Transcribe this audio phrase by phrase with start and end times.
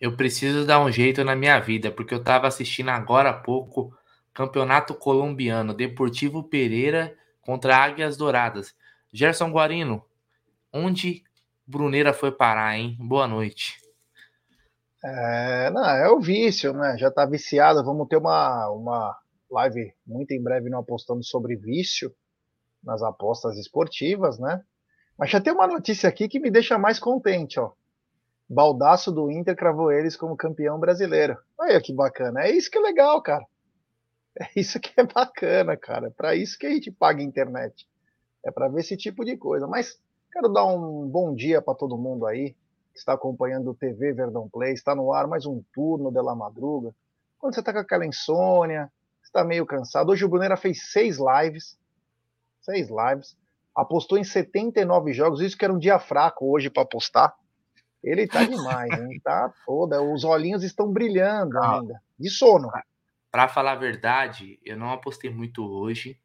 [0.00, 3.94] eu preciso dar um jeito na minha vida, porque eu tava assistindo agora há pouco
[4.32, 8.74] Campeonato Colombiano, Deportivo Pereira contra Águias Douradas.
[9.12, 10.02] Gerson Guarino,
[10.72, 11.22] onde
[11.66, 12.96] Bruneira foi parar, hein?
[12.98, 13.78] Boa noite.
[15.04, 16.96] É, não, é o vício, né?
[16.98, 17.84] Já tá viciado.
[17.84, 19.18] Vamos ter uma, uma
[19.50, 22.14] live muito em breve não apostando sobre vício
[22.82, 24.62] nas apostas esportivas, né?
[25.18, 27.72] Mas já tem uma notícia aqui que me deixa mais contente, ó.
[28.52, 31.38] Baldaço do Inter cravou eles como campeão brasileiro.
[31.56, 32.42] Olha que bacana.
[32.42, 33.46] É isso que é legal, cara.
[34.36, 36.08] É isso que é bacana, cara.
[36.08, 37.88] É para isso que a gente paga a internet.
[38.44, 39.68] É para ver esse tipo de coisa.
[39.68, 40.00] Mas
[40.32, 42.56] quero dar um bom dia para todo mundo aí
[42.92, 44.72] que está acompanhando o TV Verdão Play.
[44.72, 46.92] Está no ar mais um turno de la madruga.
[47.38, 48.90] Quando você está com aquela insônia,
[49.22, 50.10] está meio cansado.
[50.10, 51.78] Hoje o Brunera fez seis lives.
[52.62, 53.36] Seis lives.
[53.76, 55.40] Apostou em 79 jogos.
[55.40, 57.32] Isso que era um dia fraco hoje para apostar.
[58.02, 59.20] Ele tá demais, hein?
[59.22, 60.02] Tá toda.
[60.02, 62.00] Os olhinhos estão brilhando ainda.
[62.18, 62.70] De sono.
[63.30, 66.18] Para falar a verdade, eu não apostei muito hoje.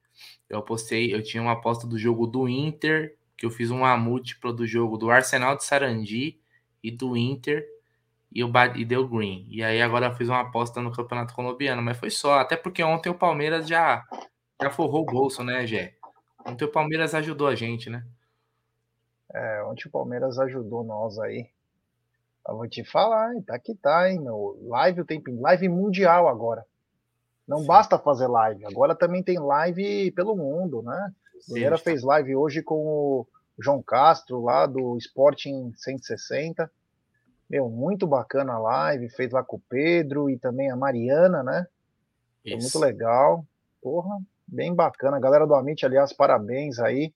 [0.50, 4.54] Eu apostei, eu tinha uma aposta do jogo do Inter, que eu fiz uma múltipla
[4.54, 6.40] do jogo do Arsenal de Sarandi
[6.82, 7.66] e do Inter
[8.32, 9.46] e, eu, e deu green.
[9.50, 12.84] E aí agora eu fiz uma aposta no Campeonato Colombiano, mas foi só, até porque
[12.84, 14.04] ontem o Palmeiras já
[14.62, 15.96] já forrou o bolso, né, Gé?
[16.46, 18.06] Ontem o Palmeiras ajudou a gente, né?
[19.34, 21.50] É, ontem o Palmeiras ajudou nós aí.
[22.48, 23.42] Eu vou te falar, hein?
[23.42, 24.58] Tá que tá, hein, meu.
[24.68, 26.66] Live o tempo live mundial agora.
[27.48, 27.68] Não Sim.
[27.68, 31.14] basta fazer live, agora também tem live pelo mundo, né?
[31.48, 33.28] Primeira fez live hoje com o
[33.60, 36.70] João Castro, lá do Sporting 160.
[37.48, 41.68] Meu, muito bacana a live, fez lá com o Pedro e também a Mariana, né?
[42.42, 43.46] Foi muito legal.
[43.82, 45.20] Porra, bem bacana.
[45.20, 47.14] Galera do Amit, aliás, parabéns aí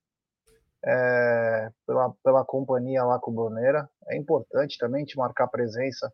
[0.84, 3.90] é, pela, pela companhia lá com o Bruneira.
[4.08, 6.12] É importante também te marcar presença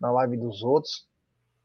[0.00, 1.06] na live dos outros.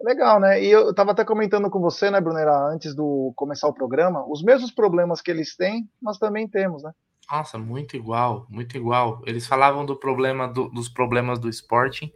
[0.01, 0.61] Legal, né?
[0.61, 4.43] E eu estava até comentando com você, né, Brunera, antes do começar o programa, os
[4.43, 6.91] mesmos problemas que eles têm, nós também temos, né?
[7.31, 9.21] Nossa, muito igual, muito igual.
[9.25, 12.11] Eles falavam do problema do, dos problemas do Sporting.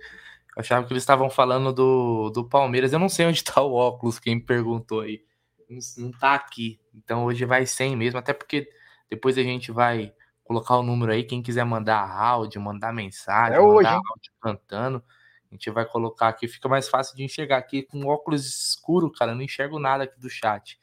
[0.55, 2.91] Eu achava que eles estavam falando do, do Palmeiras.
[2.91, 5.23] Eu não sei onde está o óculos, quem me perguntou aí.
[5.69, 6.79] Não, não tá aqui.
[6.93, 8.69] Então hoje vai sem mesmo, até porque
[9.09, 10.13] depois a gente vai
[10.44, 11.23] colocar o número aí.
[11.23, 15.03] Quem quiser mandar áudio, mandar mensagem, é mandar hoje, áudio cantando.
[15.50, 19.34] A gente vai colocar aqui, fica mais fácil de enxergar aqui com óculos escuro, cara.
[19.34, 20.78] Não enxergo nada aqui do chat.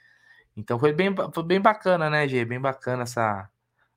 [0.57, 2.45] Então foi bem, foi bem bacana, né, Gê?
[2.45, 3.49] Bem bacana essa.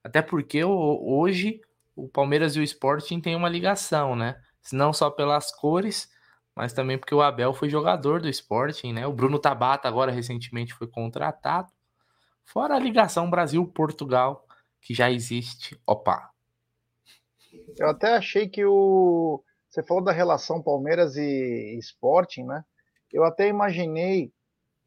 [0.04, 1.62] Até porque hoje
[1.96, 4.40] o Palmeiras e o Sporting têm uma ligação, né?
[4.72, 6.10] Não só pelas cores,
[6.56, 9.08] mas também porque o Abel foi jogador do Sporting, né?
[9.08, 11.72] O Bruno Tabata agora recentemente foi contratado.
[12.48, 14.48] Fora a ligação Brasil-Portugal,
[14.82, 15.78] que já existe.
[15.86, 16.32] Opa!
[17.78, 22.64] Eu até achei que o você falou da relação Palmeiras e Sporting, né?
[23.12, 24.32] Eu até imaginei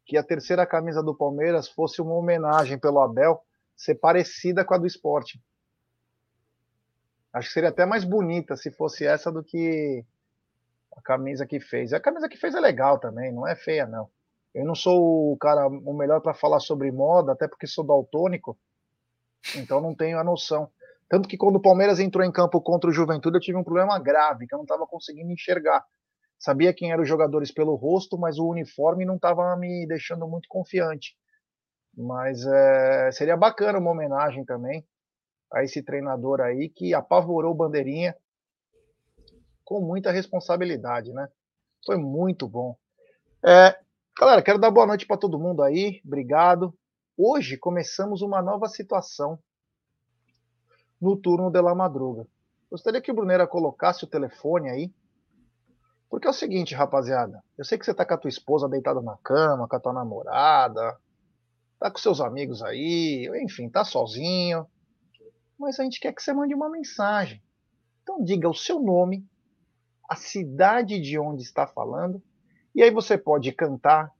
[0.05, 3.41] que a terceira camisa do Palmeiras fosse uma homenagem pelo Abel
[3.77, 5.39] ser parecida com a do Sporting.
[7.31, 10.03] Acho que seria até mais bonita se fosse essa do que
[10.97, 11.93] a camisa que fez.
[11.93, 14.09] A camisa que fez é legal também, não é feia não.
[14.53, 18.57] Eu não sou o cara o melhor para falar sobre moda, até porque sou daltônico,
[19.55, 20.69] então não tenho a noção.
[21.07, 23.97] Tanto que quando o Palmeiras entrou em campo contra o Juventude, eu tive um problema
[23.99, 25.85] grave, que eu não estava conseguindo enxergar.
[26.39, 30.47] Sabia quem eram os jogadores pelo rosto, mas o uniforme não estava me deixando muito
[30.49, 31.15] confiante.
[31.95, 34.85] Mas é, seria bacana uma homenagem também
[35.51, 38.15] a esse treinador aí que apavorou Bandeirinha
[39.63, 41.27] com muita responsabilidade, né?
[41.85, 42.75] Foi muito bom.
[43.45, 43.77] É,
[44.19, 46.01] galera, quero dar boa noite para todo mundo aí.
[46.05, 46.73] Obrigado.
[47.17, 49.39] Hoje começamos uma nova situação
[50.99, 52.27] no turno de la madruga.
[52.69, 54.93] Gostaria que o Brunera colocasse o telefone aí.
[56.09, 57.41] Porque é o seguinte, rapaziada.
[57.57, 59.93] Eu sei que você tá com a tua esposa deitada na cama, com a tua
[59.93, 60.97] namorada,
[61.79, 64.67] tá com seus amigos aí, enfim, tá sozinho.
[65.57, 67.41] Mas a gente quer que você mande uma mensagem.
[68.03, 69.25] Então diga o seu nome,
[70.09, 72.21] a cidade de onde está falando,
[72.73, 74.11] e aí você pode cantar,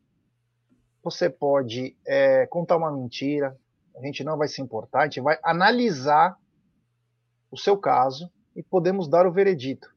[1.04, 3.58] você pode é, contar uma mentira,
[3.96, 6.38] a gente não vai se importar, a gente vai analisar
[7.50, 9.94] o seu caso e podemos dar o veredito.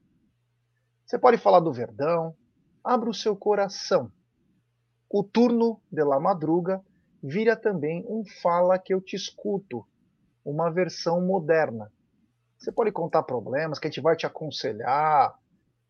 [1.05, 2.35] Você pode falar do Verdão,
[2.83, 4.11] abra o seu coração.
[5.11, 6.83] O turno de la madruga
[7.23, 9.87] vira também um fala que eu te escuto,
[10.45, 11.91] uma versão moderna.
[12.59, 15.35] Você pode contar problemas que a gente vai te aconselhar,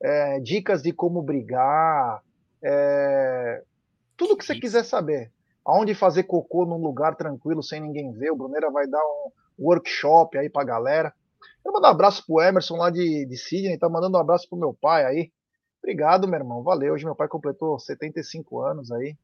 [0.02, 2.22] é, dicas de como brigar,
[2.64, 3.62] é,
[4.16, 5.30] tudo que você quiser saber.
[5.64, 8.30] Aonde fazer cocô num lugar tranquilo sem ninguém ver.
[8.30, 9.30] O Bruneira vai dar um
[9.66, 11.12] workshop aí pra galera.
[11.62, 14.58] Quero mandar um abraço pro Emerson lá de, de Sydney, tá mandando um abraço pro
[14.58, 15.32] meu pai aí.
[15.82, 16.62] Obrigado, meu irmão.
[16.62, 16.94] Valeu.
[16.94, 19.16] Hoje meu pai completou 75 anos aí.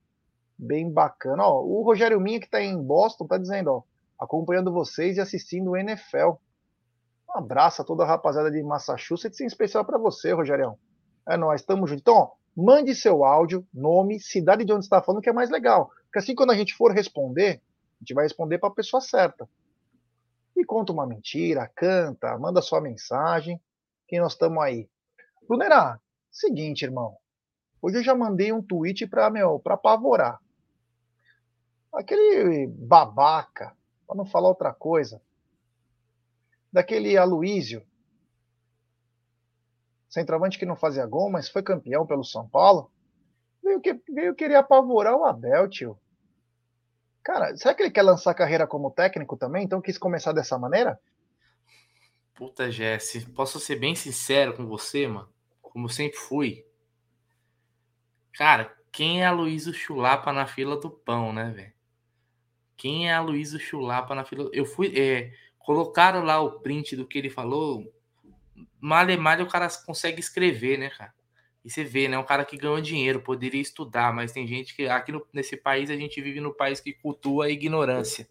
[0.59, 1.45] Bem bacana.
[1.45, 3.83] Ó, o Rogério Minha, que está em Boston, tá dizendo, ó,
[4.19, 6.33] acompanhando vocês e assistindo o NFL.
[7.29, 10.75] Um abraço a toda a rapaziada de Massachusetts, em especial para você, Rogério.
[11.27, 12.03] É nós, estamos juntos.
[12.03, 15.91] Então, ó, mande seu áudio, nome, cidade de onde está falando, que é mais legal.
[16.05, 17.61] Porque assim, quando a gente for responder,
[17.97, 19.49] a gente vai responder para a pessoa certa.
[20.57, 23.61] E conta uma mentira, canta, manda sua mensagem,
[24.07, 24.89] que nós estamos aí.
[25.49, 25.99] Brunerá,
[26.31, 27.17] Seguinte, irmão.
[27.83, 30.39] Hoje eu já mandei um tweet para meu, para apavorar.
[31.93, 33.77] Aquele babaca,
[34.07, 35.21] para não falar outra coisa,
[36.73, 37.85] daquele Aloísio,
[40.11, 42.91] centroavante que não fazia gol, mas foi campeão pelo São Paulo,
[43.65, 45.99] veio, que, veio querer apavorar o Abel, tio.
[47.23, 49.65] Cara, será que ele quer lançar carreira como técnico também?
[49.65, 51.01] Então quis começar dessa maneira?
[52.35, 55.29] Puta, Jesse, posso ser bem sincero com você, mano?
[55.71, 56.67] como sempre fui.
[58.33, 61.73] Cara, quem é a Luísa Chulapa na fila do pão, né, velho?
[62.77, 64.51] Quem é a Luísa Chulapa na fila?
[64.53, 64.93] Eu fui.
[64.99, 67.93] É, colocaram lá o print do que ele falou.
[68.81, 71.13] Malha malha o cara consegue escrever, né, cara?
[71.65, 72.19] E você vê, né?
[72.19, 75.91] Um cara que ganhou dinheiro, poderia estudar, mas tem gente que aqui no, nesse país
[75.91, 78.27] a gente vive no país que cultua a ignorância,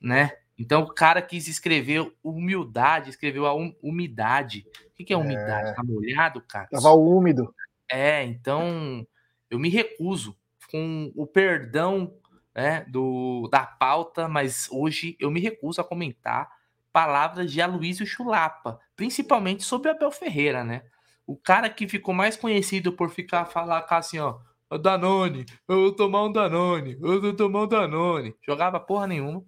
[0.00, 0.32] né?
[0.56, 4.64] Então o cara quis escrever humildade, escreveu a um, umidade.
[4.98, 5.70] O que, é umidade?
[5.70, 5.74] É...
[5.74, 6.68] Tá molhado, cara?
[6.70, 7.52] Tava úmido.
[7.90, 9.04] É, então
[9.50, 10.36] eu me recuso
[10.70, 12.14] com o perdão
[12.54, 16.48] né, do, da pauta, mas hoje eu me recuso a comentar
[16.92, 20.82] palavras de Aloysio Chulapa, principalmente sobre Abel Ferreira, né?
[21.26, 24.38] O cara que ficou mais conhecido por ficar falar assim, ó,
[24.80, 28.34] Danone, eu vou tomar um Danone, eu vou tomar um Danone.
[28.46, 29.44] Jogava porra nenhuma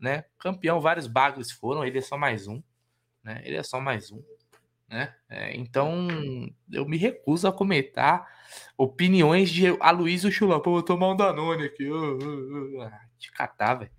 [0.00, 0.24] né?
[0.38, 2.62] Campeão, vários bagres foram, ele é só mais um,
[3.22, 3.42] né?
[3.44, 4.22] Ele é só mais um,
[4.88, 5.14] né?
[5.28, 6.08] É, então,
[6.72, 8.26] eu me recuso a comentar
[8.76, 10.70] opiniões de Aloysio Chulapa.
[10.70, 11.84] Vou tomar um Danone aqui.
[11.84, 12.90] Uh, uh, uh.
[13.18, 13.90] Te catar, velho.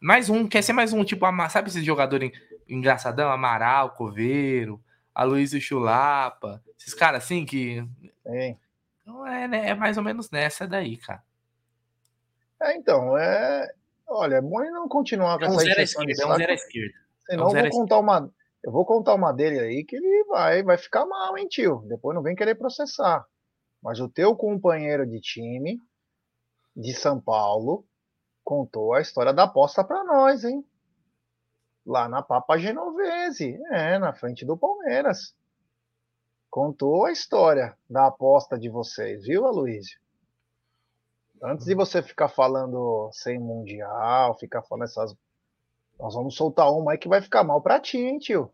[0.00, 2.22] Mais um, quer ser mais um, tipo, sabe esse jogador
[2.68, 3.30] engraçadão?
[3.30, 4.82] Amaral, Coveiro,
[5.14, 7.84] Aloysio Chulapa, esses caras assim que.
[8.24, 8.56] É.
[9.02, 11.22] Então é, né, é mais ou menos nessa daí, cara.
[12.60, 13.72] É, então, é,
[14.08, 16.54] Olha, é bom não continuar com é um essa zero esquerda, é um zero à
[16.54, 16.94] esquerda.
[17.28, 18.34] Senão é um eu vou contar uma.
[18.64, 21.84] Eu vou contar uma dele aí que ele vai, vai ficar mal, hein, tio?
[21.86, 23.24] Depois não vem querer processar.
[23.82, 25.80] Mas o teu companheiro de time
[26.74, 27.86] de São Paulo
[28.42, 30.64] contou a história da aposta para nós, hein?
[31.88, 35.34] Lá na Papa Genovese, é, na frente do Palmeiras.
[36.50, 39.98] Contou a história da aposta de vocês, viu, Aloysio?
[41.42, 45.16] Antes de você ficar falando sem mundial, ficar falando essas.
[45.98, 48.52] Nós vamos soltar uma aí que vai ficar mal pra ti, hein, tio?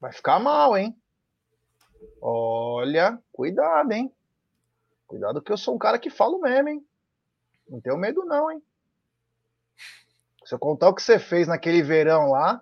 [0.00, 1.00] Vai ficar mal, hein?
[2.20, 4.12] Olha, cuidado, hein?
[5.06, 6.84] Cuidado que eu sou um cara que falo mesmo, hein?
[7.68, 8.60] Não tenho medo, não, hein?
[10.50, 12.60] Se eu contar o que você fez naquele verão lá,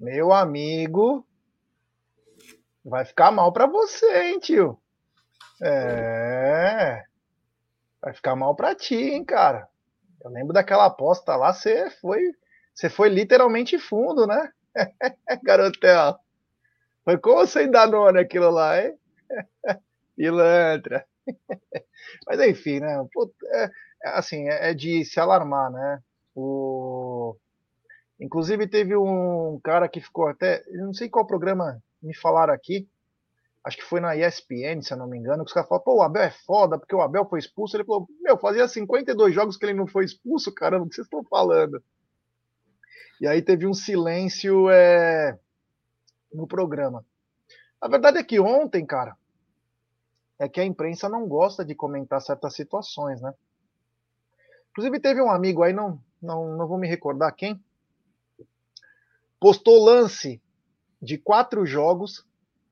[0.00, 1.26] meu amigo,
[2.82, 4.80] vai ficar mal pra você, hein, tio?
[5.62, 7.04] É.
[8.00, 9.68] Vai ficar mal pra ti, hein, cara.
[10.24, 12.32] Eu lembro daquela aposta lá, você foi,
[12.74, 14.50] você foi literalmente fundo, né?
[15.44, 16.18] Garotel.
[17.04, 18.98] Foi com você Danone aquilo lá, hein?
[20.16, 21.06] Pilantra.
[22.26, 23.06] Mas enfim, né?
[23.52, 23.70] É, é,
[24.02, 26.02] assim, é, é de se alarmar, né?
[26.34, 27.36] O...
[28.20, 30.62] Inclusive teve um cara que ficou até.
[30.68, 32.88] Eu não sei qual programa me falaram aqui,
[33.64, 35.96] acho que foi na ESPN, se eu não me engano, que os caras falaram, pô,
[35.96, 37.76] o Abel é foda, porque o Abel foi expulso.
[37.76, 41.06] Ele falou, meu, fazia 52 jogos que ele não foi expulso, caramba, o que vocês
[41.06, 41.82] estão falando?
[43.20, 45.38] E aí teve um silêncio é,
[46.32, 47.06] no programa.
[47.80, 49.16] A verdade é que ontem, cara,
[50.38, 53.32] é que a imprensa não gosta de comentar certas situações, né?
[54.70, 57.62] Inclusive teve um amigo aí, não, não, não vou me recordar quem,
[59.40, 60.40] postou lance
[61.00, 62.24] de quatro jogos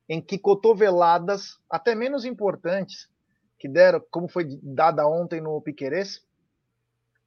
[0.08, 3.08] em que cotoveladas, até menos importantes,
[3.58, 6.24] que deram, como foi dada ontem no Piquerez,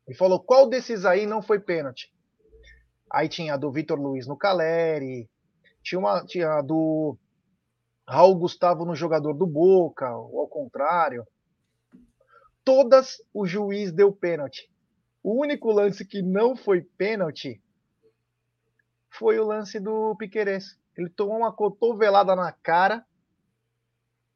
[0.08, 2.12] e falou qual desses aí não foi pênalti.
[3.12, 5.30] Aí tinha a do Vitor Luiz no Caleri,
[5.82, 7.18] tinha, uma, tinha a do
[8.08, 11.26] Raul Gustavo no jogador do Boca, ou ao contrário.
[12.66, 14.73] Todas o juiz deu pênalti.
[15.24, 17.62] O único lance que não foi pênalti
[19.10, 20.78] foi o lance do Piquerez.
[20.98, 23.06] Ele tomou uma cotovelada na cara.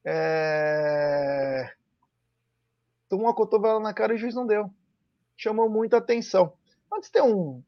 [0.05, 1.73] É...
[3.09, 4.71] Tomou uma cotovelada na cara e o juiz não deu.
[5.35, 6.53] Chamou muita atenção.
[6.91, 7.61] Antes tem um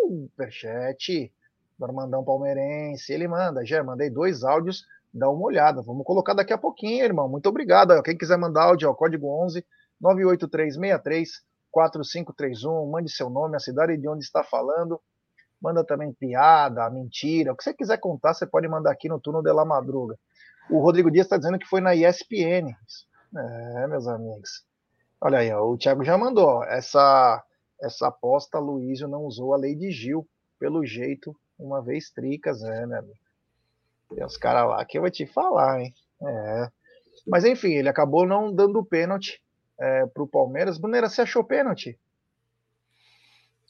[0.00, 1.32] superchat
[1.78, 3.12] do Armandão Palmeirense.
[3.12, 5.82] Ele manda, já mandei dois áudios dá uma olhada.
[5.82, 7.28] Vamos colocar daqui a pouquinho, irmão.
[7.28, 8.00] Muito obrigado.
[8.02, 9.64] Quem quiser mandar áudio, ó, código 11
[10.00, 11.28] 98363
[11.70, 12.90] 4531.
[12.90, 15.00] Mande seu nome, a cidade de onde está falando.
[15.60, 17.52] Manda também piada, mentira.
[17.52, 20.16] O que você quiser contar, você pode mandar aqui no turno de la madruga.
[20.70, 22.74] O Rodrigo Dias está dizendo que foi na ESPN.
[23.36, 24.64] É, meus amigos.
[25.20, 26.62] Olha aí, ó, o Thiago já mandou.
[26.64, 27.42] Essa,
[27.80, 30.26] essa aposta, Luísio não usou a lei de Gil.
[30.58, 33.14] Pelo jeito, uma vez tricas, é, né, amigo?
[34.14, 35.94] Tem uns caras lá que eu vou te falar, hein?
[36.22, 36.68] É.
[37.26, 39.40] Mas enfim, ele acabou não dando pênalti
[39.78, 40.78] é, para o Palmeiras.
[40.78, 41.98] Bruneira, você achou pênalti?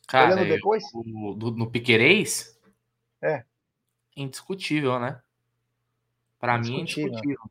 [0.07, 0.83] Cara, Olhando depois?
[0.95, 2.59] Eu, do, no Piquerez?
[3.21, 3.45] É.
[4.17, 5.21] Indiscutível, né?
[6.39, 7.51] Para mim, é indiscutível.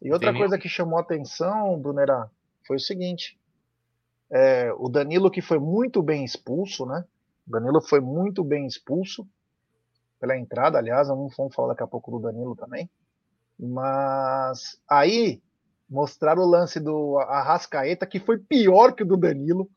[0.00, 2.28] E outra coisa que chamou atenção, Brunerá,
[2.66, 3.38] foi o seguinte:
[4.30, 7.04] é, o Danilo, que foi muito bem expulso, né?
[7.46, 9.28] O Danilo foi muito bem expulso
[10.18, 12.88] pela entrada, aliás, vamos falar daqui a pouco do Danilo também.
[13.58, 15.42] Mas aí
[15.92, 19.70] mostraram o lance do Arrascaeta, que foi pior que o do Danilo.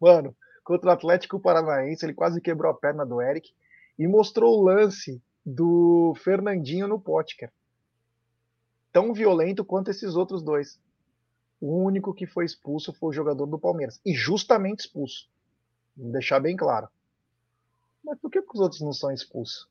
[0.00, 3.54] Mano, contra o Atlético Paranaense, ele quase quebrou a perna do Eric.
[3.96, 7.52] E mostrou o lance do Fernandinho no Potker.
[8.92, 10.80] Tão violento quanto esses outros dois.
[11.60, 14.00] O único que foi expulso foi o jogador do Palmeiras.
[14.04, 15.28] E justamente expulso.
[15.96, 16.88] Vou deixar bem claro.
[18.02, 19.68] Mas por que os outros não são expulsos?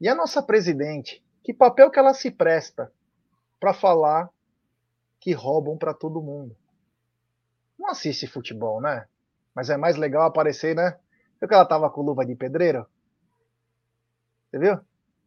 [0.00, 2.92] E a nossa presidente, que papel que ela se presta
[3.62, 4.28] para falar
[5.20, 6.56] que roubam para todo mundo?
[7.78, 9.06] Não assiste futebol, né?
[9.54, 10.98] Mas é mais legal aparecer, né?
[11.38, 12.84] Viu que ela tava com luva de pedreiro?
[14.50, 14.78] Você viu?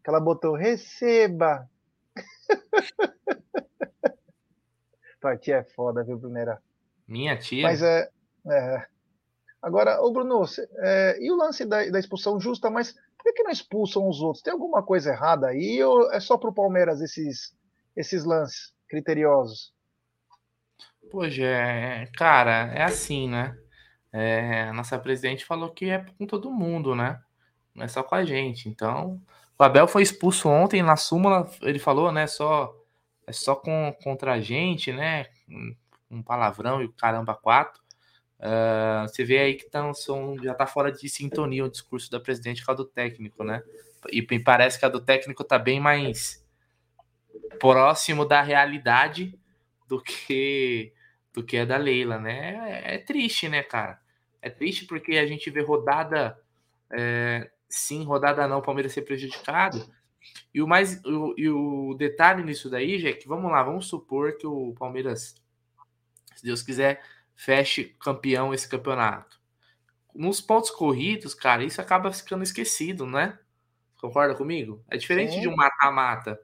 [0.04, 1.70] Que ela botou receba.
[5.22, 6.62] Tua tia é foda, viu, Bruneira?
[7.08, 7.64] Minha tia?
[7.64, 8.10] Mas é.
[8.52, 8.86] é.
[9.62, 10.44] Agora, ô Bruno,
[10.80, 14.20] é, e o lance da, da, expulsão justa, mas por que, que não expulsam os
[14.20, 14.44] outros?
[14.44, 17.56] Tem alguma coisa errada aí ou é só pro Palmeiras esses,
[17.96, 19.74] esses lances criteriosos?
[21.12, 23.58] Pois é, cara, é assim, né?
[24.12, 27.22] É, nossa presidente falou que é com todo mundo, né?
[27.74, 28.70] Não é só com a gente.
[28.70, 29.22] Então,
[29.58, 32.28] o Abel foi expulso ontem na súmula, ele falou, né?
[32.28, 32.74] Só
[33.28, 35.26] é só com, contra a gente, né?
[36.10, 37.84] Um palavrão e o caramba quatro.
[38.40, 42.20] Uh, você vê aí que tão, são, já tá fora de sintonia o discurso da
[42.20, 43.64] presidente com a do técnico, né?
[44.12, 46.45] E me parece que a do técnico tá bem mais
[47.60, 49.38] próximo da realidade
[49.88, 50.94] do que
[51.34, 52.82] do que a da Leila, né?
[52.86, 54.00] É, é triste, né, cara?
[54.42, 56.40] É triste porque a gente vê rodada
[56.92, 59.86] é, sim, rodada não, o Palmeiras ser prejudicado.
[60.54, 63.88] E o mais o, e o detalhe nisso daí, já é que vamos lá, vamos
[63.88, 65.36] supor que o Palmeiras,
[66.36, 67.04] se Deus quiser,
[67.36, 69.40] feche campeão esse campeonato.
[70.14, 73.38] Nos pontos corridos, cara, isso acaba ficando esquecido, né?
[74.00, 74.84] Concorda comigo?
[74.90, 75.42] É diferente Sim.
[75.42, 76.40] de um mata-mata.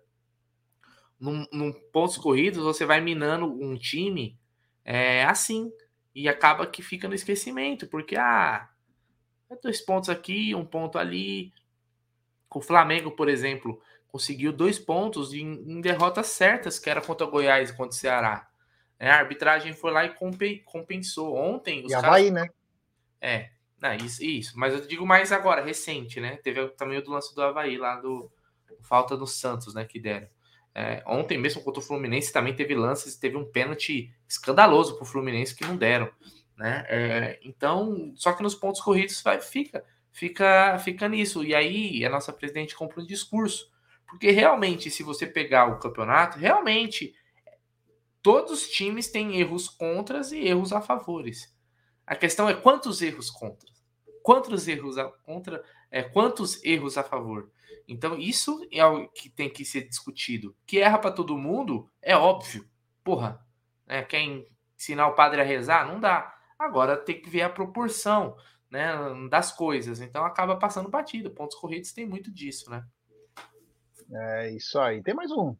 [1.21, 4.37] Num, num, pontos corridos, você vai minando um time
[4.83, 5.71] é, assim.
[6.13, 8.67] E acaba que fica no esquecimento, porque ah,
[9.49, 11.53] é dois pontos aqui, um ponto ali.
[12.53, 17.31] O Flamengo, por exemplo, conseguiu dois pontos em, em derrotas certas, que era contra o
[17.31, 18.49] Goiás e contra o Ceará.
[18.99, 20.13] É, a arbitragem foi lá e
[20.65, 21.35] compensou.
[21.35, 21.85] Ontem.
[21.85, 22.47] Os e Havaí, caras...
[22.47, 22.53] né?
[23.21, 23.49] É,
[23.81, 24.59] não, isso, isso.
[24.59, 26.37] Mas eu digo mais agora, recente, né?
[26.37, 28.31] Teve também o do lance do Havaí lá do.
[28.81, 29.85] Falta do Santos, né?
[29.85, 30.27] Que deram.
[30.73, 35.07] É, ontem mesmo contra o Fluminense também teve lances, teve um pênalti escandaloso para o
[35.07, 36.09] Fluminense que não deram,
[36.57, 36.85] né?
[36.87, 41.43] É, então, só que nos pontos corridos vai, fica, fica, fica nisso.
[41.43, 43.69] E aí a nossa presidente compra um discurso,
[44.07, 47.13] porque realmente, se você pegar o campeonato, realmente
[48.21, 51.53] todos os times têm erros contras e erros a favores.
[52.05, 53.69] A questão é quantos erros contra?
[54.21, 55.63] Quantos erros a, contra?
[55.91, 57.51] É, quantos erros a favor?
[57.87, 60.55] Então, isso é o que tem que ser discutido.
[60.65, 62.65] Que erra para todo mundo é óbvio.
[63.03, 63.45] Porra,
[63.85, 64.01] né?
[64.03, 65.85] quem ensinar o padre a rezar?
[65.85, 66.33] Não dá.
[66.57, 68.35] Agora tem que ver a proporção
[68.69, 68.93] né,
[69.29, 69.99] das coisas.
[69.99, 71.31] Então acaba passando batido.
[71.31, 72.85] Pontos corridos tem muito disso, né?
[74.13, 75.03] É isso aí.
[75.03, 75.55] Tem mais um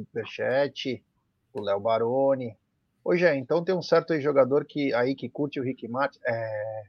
[0.00, 1.04] superchat,
[1.52, 2.56] o Léo Baroni.
[3.04, 6.18] Hoje é, então tem um certo jogador que aí que curte o Rick Martin.
[6.26, 6.84] É,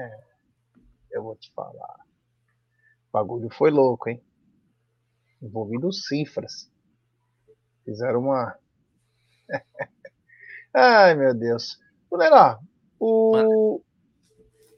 [0.00, 0.20] é,
[1.12, 1.96] eu vou te falar.
[3.08, 4.22] O bagulho foi louco, hein?
[5.42, 6.70] Envolvido cifras.
[7.84, 8.56] Fizeram uma.
[10.72, 11.78] Ai, meu Deus.
[12.10, 12.58] Galera,
[12.98, 13.80] o,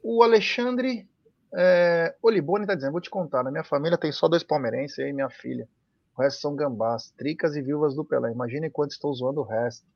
[0.02, 1.09] o Alexandre
[1.55, 5.09] é, Olibone tá dizendo, vou te contar, na minha família tem só dois palmeirenses, eu
[5.09, 5.69] e minha filha.
[6.17, 8.31] O resto são gambás, tricas e viúvas do Pelé.
[8.31, 9.87] Imagine quanto estou zoando o resto.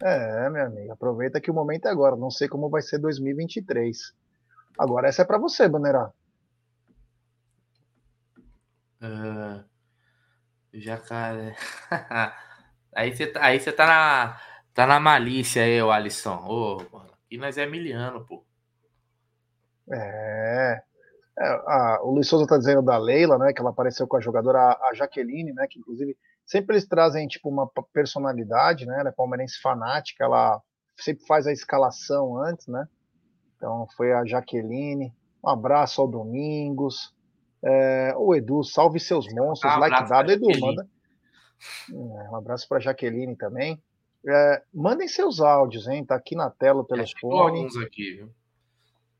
[0.00, 2.14] É, meu amigo, aproveita que o momento é agora.
[2.14, 4.14] Não sei como vai ser 2023.
[4.78, 6.12] Agora essa é para você, Banerá.
[9.02, 9.64] Uh,
[10.72, 11.56] jacaré.
[12.94, 14.40] aí você tá, aí você tá na
[14.74, 16.36] tá na malícia aí, o Alisson.
[16.46, 18.44] Ô, oh, aqui nós é miliano, pô.
[19.90, 20.80] É.
[21.38, 23.52] é a, o Luiz Souza tá dizendo da Leila, né?
[23.52, 25.66] Que ela apareceu com a jogadora a, a Jaqueline, né?
[25.68, 26.16] Que inclusive
[26.46, 29.00] sempre eles trazem tipo uma personalidade, né?
[29.00, 30.60] Ela é palmeirense fanática, ela
[30.96, 32.86] sempre faz a escalação antes, né?
[33.58, 35.12] Então foi a Jaqueline.
[35.44, 37.14] Um abraço ao Domingos.
[37.62, 40.30] É, o Edu, salve seus monstros, um like dado.
[40.30, 40.88] Edu, manda.
[41.90, 43.82] É, um abraço para Jaqueline também.
[44.26, 46.04] É, mandem seus áudios, hein?
[46.04, 47.58] Tá aqui na tela o telefone.
[47.58, 48.30] alguns aqui, viu?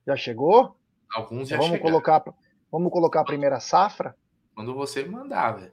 [0.06, 0.76] Já chegou?
[1.12, 1.90] Alguns já vamos chegaram.
[1.90, 2.24] colocar
[2.70, 4.14] Vamos colocar a primeira safra?
[4.54, 5.72] Quando você mandar, velho.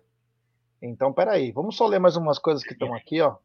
[0.82, 1.52] Então, peraí.
[1.52, 3.36] Vamos só ler mais umas coisas que estão aqui, ó.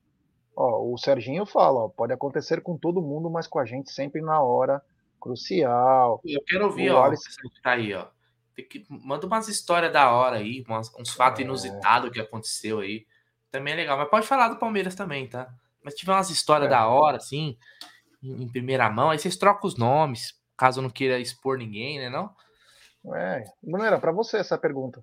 [0.54, 4.20] Ó, o Serginho fala, ó, pode acontecer com todo mundo, mas com a gente sempre
[4.20, 4.82] na hora
[5.20, 6.20] crucial.
[6.24, 7.24] Eu quero ouvir, o ó, Alice...
[7.36, 8.06] que tá aí, ó.
[8.56, 8.84] Que...
[8.88, 11.44] Manda umas histórias da hora aí, umas, uns fatos é...
[11.44, 13.06] inusitados que aconteceu aí.
[13.50, 13.98] Também é legal.
[13.98, 15.52] Mas pode falar do Palmeiras também, tá?
[15.82, 16.70] Mas tiver umas histórias é.
[16.70, 17.56] da hora, assim,
[18.22, 22.10] em, em, primeira mão, aí vocês trocam os nomes, caso não queira expor ninguém, né,
[22.10, 22.34] não?
[23.14, 25.02] É, não era para você essa pergunta.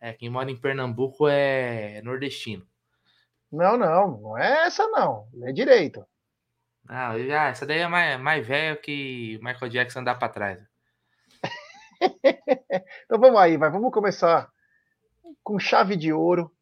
[0.00, 2.66] É, quem mora em Pernambuco é nordestino.
[3.50, 5.28] Não, não, não é essa não.
[5.42, 6.04] É direito.
[6.88, 10.58] Ah, já, essa daí é mais, mais velho que Michael Jackson andar para trás.
[13.04, 14.50] então vamos aí, vai, vamos começar
[15.42, 16.52] com chave de ouro.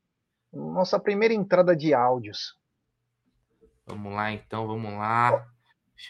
[0.52, 2.58] Nossa primeira entrada de áudios.
[3.86, 5.46] Vamos lá, então, vamos lá.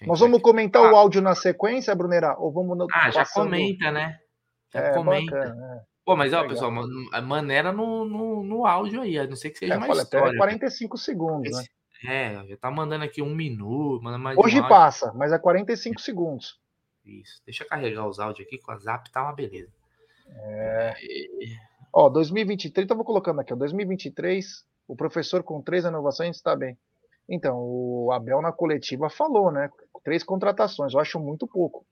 [0.02, 0.92] Nós vamos comentar ah.
[0.92, 2.36] o áudio na sequência, Brunera?
[2.38, 4.18] Ou vamos no, Ah, já comenta, né?
[4.72, 5.36] Já é, comenta.
[5.36, 5.90] Bacana, é.
[6.04, 6.48] Pô, mas ó, Legal.
[6.48, 10.28] pessoal, maneira no, no, no áudio aí, a não ser que seja é, mais história.
[10.28, 11.64] Até 45 segundos, né?
[12.04, 16.58] É, já tá mandando aqui um minuto, manda mais Hoje passa, mas é 45 segundos.
[17.04, 17.42] Isso.
[17.44, 19.72] Deixa eu carregar os áudios aqui, com a Zap tá uma beleza.
[20.28, 20.94] É.
[21.92, 26.78] Ó, 2023, então vou colocando aqui, ó, 2023, o professor com três inovações está bem.
[27.28, 29.70] Então, o Abel na coletiva falou, né?
[30.02, 31.84] Três contratações, eu acho muito pouco.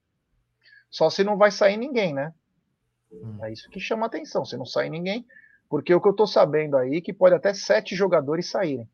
[0.90, 2.32] Só se não vai sair ninguém, né?
[3.12, 3.38] Hum.
[3.42, 5.26] É isso que chama atenção, se não sai ninguém,
[5.68, 8.88] porque o que eu tô sabendo aí é que pode até sete jogadores saírem.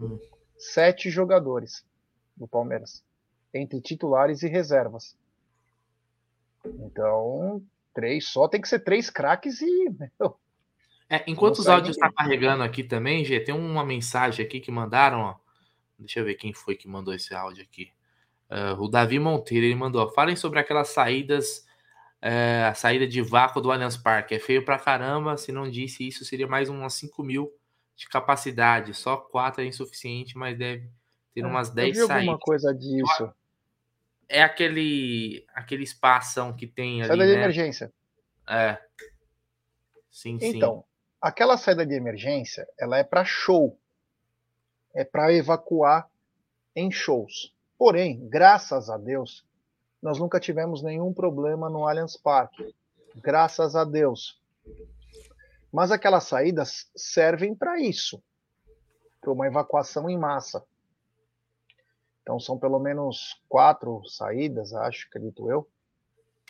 [0.00, 0.18] Hum.
[0.56, 1.84] Sete jogadores
[2.36, 3.04] do Palmeiras,
[3.52, 5.16] entre titulares e reservas.
[6.64, 7.62] Então,
[7.94, 9.90] três só tem que ser três craques e.
[10.18, 10.38] Meu,
[11.08, 14.70] é, enquanto os áudios estão tá carregando aqui também, Gê, tem uma mensagem aqui que
[14.70, 15.36] mandaram, ó.
[15.98, 17.90] Deixa eu ver quem foi que mandou esse áudio aqui.
[18.48, 21.66] Uh, o Davi Monteiro, ele mandou, falem sobre aquelas saídas,
[22.22, 24.36] uh, a saída de vácuo do Allianz Parque.
[24.36, 27.52] É feio pra caramba, se não disse isso, seria mais umas 5 mil
[28.00, 28.94] de capacidade.
[28.94, 30.90] Só 4 é insuficiente, mas deve
[31.34, 32.16] ter é, umas 10 saídas.
[32.16, 33.30] alguma coisa disso.
[34.26, 37.30] É aquele, aquele espação que tem ali, Saída né?
[37.30, 37.92] de emergência.
[38.48, 38.78] É.
[40.10, 40.56] Sim, então, sim.
[40.56, 40.84] Então,
[41.20, 43.78] aquela saída de emergência, ela é para show.
[44.94, 46.08] É para evacuar
[46.74, 47.54] em shows.
[47.76, 49.44] Porém, graças a Deus,
[50.00, 52.74] nós nunca tivemos nenhum problema no Allianz Parque.
[53.16, 54.40] Graças a Deus.
[55.72, 58.22] Mas aquelas saídas servem para isso
[59.20, 60.64] para uma evacuação em massa.
[62.22, 65.68] Então são pelo menos quatro saídas, acho, acredito eu,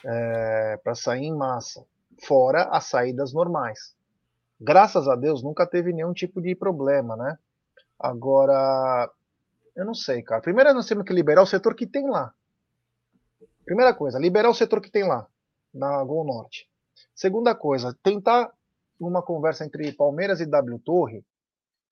[0.05, 1.85] é, para sair em massa,
[2.23, 3.95] fora as saídas normais
[4.61, 7.39] graças a Deus, nunca teve nenhum tipo de problema, né?
[7.99, 9.11] Agora,
[9.75, 10.43] eu não sei, cara.
[10.43, 12.35] Primeiro, nós temos que liberar o setor que tem lá.
[13.65, 15.27] Primeira coisa, liberar o setor que tem lá,
[15.73, 16.69] na Gol Norte.
[17.15, 18.53] Segunda coisa, tentar,
[19.01, 21.25] numa conversa entre Palmeiras e W Torre,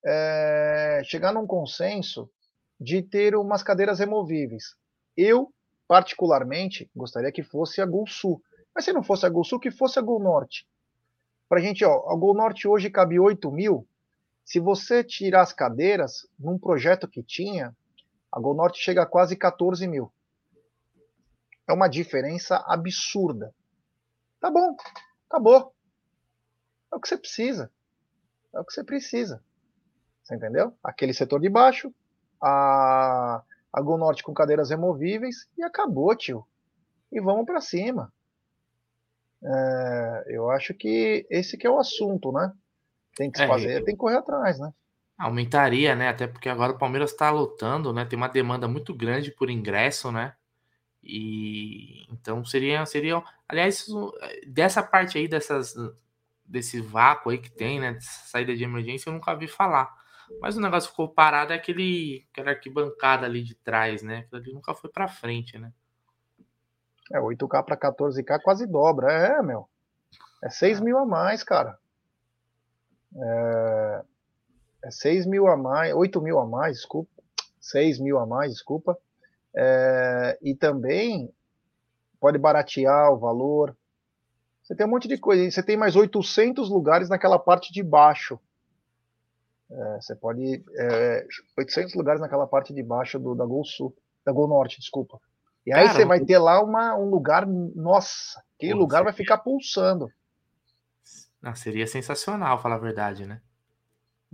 [0.04, 2.30] é, chegar num consenso
[2.78, 4.76] de ter umas cadeiras removíveis.
[5.16, 5.52] Eu,
[5.88, 8.40] particularmente, gostaria que fosse a Gol Sul.
[8.74, 10.68] Mas se não fosse a Gol Sul, que fosse a Gol Norte.
[11.48, 13.88] Para a gente, ó, a Gol Norte hoje cabe 8 mil.
[14.44, 17.76] Se você tirar as cadeiras, num projeto que tinha,
[18.30, 20.12] a Gol Norte chega a quase 14 mil.
[21.68, 23.54] É uma diferença absurda.
[24.40, 24.76] Tá bom,
[25.28, 25.74] acabou.
[26.92, 27.70] É o que você precisa.
[28.54, 29.42] É o que você precisa.
[30.22, 30.74] Você entendeu?
[30.82, 31.92] Aquele setor de baixo,
[32.42, 36.46] a, a Gol Norte com cadeiras removíveis e acabou, tio.
[37.10, 38.12] E vamos para cima.
[39.42, 42.52] É, eu acho que esse que é o assunto, né?
[43.16, 44.72] Tem que é, fazer, tem que correr atrás, né?
[45.16, 46.08] Aumentaria, né?
[46.08, 48.04] Até porque agora o Palmeiras está lutando, né?
[48.04, 50.34] Tem uma demanda muito grande por ingresso, né?
[51.02, 53.86] E então seria, seria, aliás,
[54.46, 55.74] dessa parte aí dessas
[56.48, 57.98] desse vácuo aí que tem, né?
[58.00, 59.94] Saída de emergência, eu nunca vi falar.
[60.40, 64.18] Mas o negócio ficou parado é aquele aquela arquibancada ali de trás, né?
[64.18, 65.72] Aquilo ali nunca foi para frente, né?
[67.12, 69.10] É, 8K para 14K quase dobra.
[69.12, 69.68] É, meu.
[70.42, 71.78] É 6 mil a mais, cara.
[73.16, 74.04] É,
[74.84, 77.10] é 6 mil a mais, 8 mil a mais, desculpa.
[77.60, 78.98] 6 mil a mais, desculpa.
[79.54, 81.32] É, e também
[82.20, 83.76] pode baratear o valor.
[84.68, 85.50] Você tem um monte de coisa.
[85.50, 88.38] Você tem mais 800 lugares naquela parte de baixo.
[89.70, 90.62] É, você pode.
[90.76, 91.26] É,
[91.56, 93.96] 800 lugares naquela parte de baixo do, da Gol Sul.
[94.26, 95.18] Da Gol Norte, desculpa.
[95.64, 97.46] E aí Cara, você vai ter lá uma, um lugar.
[97.46, 100.12] Nossa, aquele Pô, lugar vai ficar pulsando.
[101.40, 103.40] Não, seria sensacional, falar a verdade, né?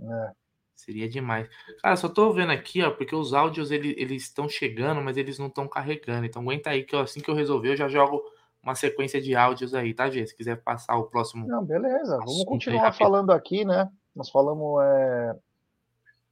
[0.01, 0.31] É.
[0.75, 1.47] Seria demais.
[1.81, 5.47] Cara, só tô vendo aqui, ó, porque os áudios eles estão chegando, mas eles não
[5.47, 6.25] estão carregando.
[6.25, 8.21] Então aguenta aí que eu, assim que eu resolver, eu já jogo
[8.65, 10.25] uma sequência de áudios aí, tá, Gê?
[10.25, 11.47] Se quiser passar o próximo.
[11.47, 12.17] Não, beleza.
[12.17, 13.89] Vamos continuar falando aqui, né?
[14.15, 15.35] Nós falamos, é...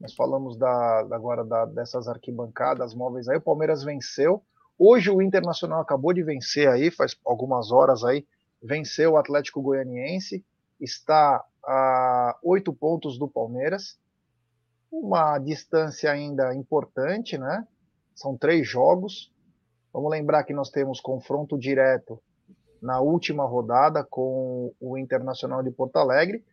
[0.01, 3.37] nós falamos da, agora da, dessas arquibancadas móveis aí.
[3.37, 4.41] O Palmeiras venceu.
[4.77, 8.25] Hoje o Internacional acabou de vencer aí, faz algumas horas aí,
[8.61, 10.43] venceu o Atlético Goianiense
[10.83, 13.97] está a oito pontos do Palmeiras,
[14.91, 17.65] uma distância ainda importante, né?
[18.13, 19.31] São três jogos.
[19.93, 22.19] Vamos lembrar que nós temos confronto direto
[22.81, 26.43] na última rodada com o Internacional de Porto Alegre,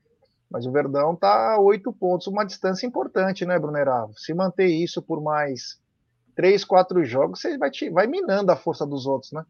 [0.51, 4.13] mas o Verdão está a oito pontos, uma distância importante, né, Bruneravo?
[4.17, 5.81] Se manter isso por mais
[6.35, 9.45] três, quatro jogos, você vai, te, vai minando a força dos outros, né?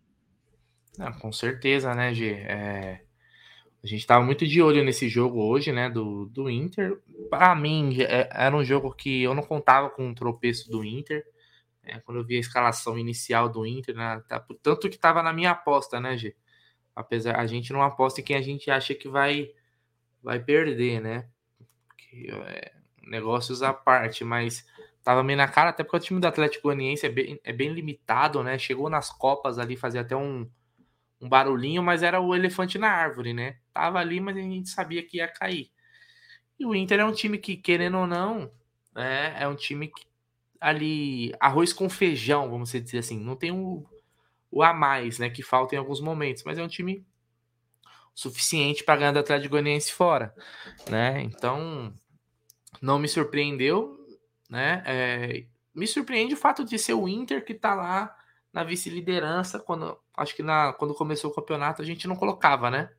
[0.98, 2.32] Não, com certeza, né, G?
[2.32, 3.00] É...
[3.82, 7.00] A gente estava muito de olho nesse jogo hoje, né, do, do Inter.
[7.30, 11.24] Para mim, é, era um jogo que eu não contava com o tropeço do Inter.
[11.82, 15.32] Né, quando eu vi a escalação inicial do Inter, né, tá, tanto que estava na
[15.32, 16.36] minha aposta, né, G?
[16.94, 19.50] Apesar, a gente não aposta em quem a gente acha que vai,
[20.22, 21.28] vai perder, né?
[21.88, 24.66] Porque, é, negócios à parte, mas
[25.02, 27.72] tava meio na cara, até porque o time do Atlético Goianiense é bem, é bem
[27.72, 28.58] limitado, né?
[28.58, 30.50] Chegou nas Copas ali, fazia até um
[31.20, 33.58] um barulhinho, mas era o elefante na árvore, né?
[33.74, 35.70] Tava ali, mas a gente sabia que ia cair.
[36.58, 38.50] E o Inter é um time que, querendo ou não,
[38.96, 40.06] é, é um time que
[40.60, 43.84] ali arroz com feijão, vamos dizer assim, não tem o,
[44.50, 47.04] o a mais, né, que falta em alguns momentos, mas é um time
[48.14, 50.34] suficiente para ganhar do Atlético Goianiense fora,
[50.88, 51.22] né?
[51.22, 51.92] Então
[52.82, 53.98] não me surpreendeu,
[54.48, 54.82] né?
[54.84, 55.44] É,
[55.74, 58.14] me surpreende o fato de ser o Inter que tá lá
[58.52, 62.90] na vice-liderança, quando acho que na, quando começou o campeonato a gente não colocava, né?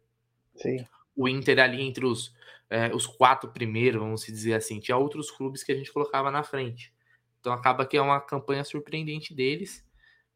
[0.56, 0.86] Sim.
[1.16, 2.34] O Inter ali entre os,
[2.70, 4.80] é, os quatro primeiros, vamos dizer assim.
[4.80, 6.94] Tinha outros clubes que a gente colocava na frente.
[7.42, 9.84] Então acaba que é uma campanha surpreendente deles.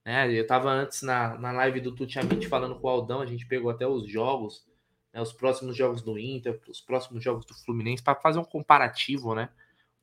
[0.04, 0.28] Né?
[0.32, 3.70] Eu estava antes na, na live do Tutiamite falando com o Aldão, a gente pegou
[3.72, 4.66] até os jogos,
[5.14, 9.34] né, os próximos jogos do Inter, os próximos jogos do Fluminense, para fazer um comparativo
[9.34, 9.50] né,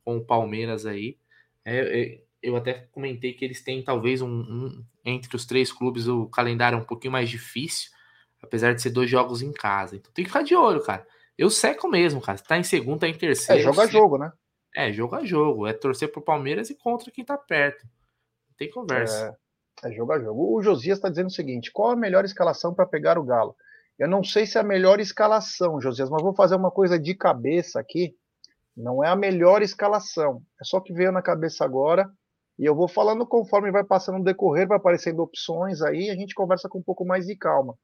[0.05, 1.19] com o Palmeiras aí.
[1.65, 6.09] É, é, eu até comentei que eles têm talvez um, um, entre os três clubes
[6.09, 7.91] o calendário um pouquinho mais difícil,
[8.43, 9.97] apesar de ser dois jogos em casa.
[9.97, 11.07] Então tem que ficar de olho, cara.
[11.39, 12.39] Eu seco mesmo, cara.
[12.39, 13.61] Tá em segundo, tá em terceiro.
[13.61, 14.33] É jogo a jogo, né?
[14.75, 15.67] É, jogo a jogo.
[15.67, 17.85] É torcer pro Palmeiras e contra quem tá perto.
[17.85, 19.37] Não tem conversa.
[19.83, 20.57] É, é jogo a jogo.
[20.57, 23.57] O Josias tá dizendo o seguinte: qual a melhor escalação para pegar o Galo?
[23.99, 27.15] Eu não sei se é a melhor escalação, Josias, mas vou fazer uma coisa de
[27.15, 28.17] cabeça aqui.
[28.77, 30.43] Não é a melhor escalação.
[30.61, 32.11] É só que veio na cabeça agora
[32.59, 36.35] e eu vou falando conforme vai passando o decorrer, vai aparecendo opções aí, a gente
[36.35, 37.77] conversa com um pouco mais de calma.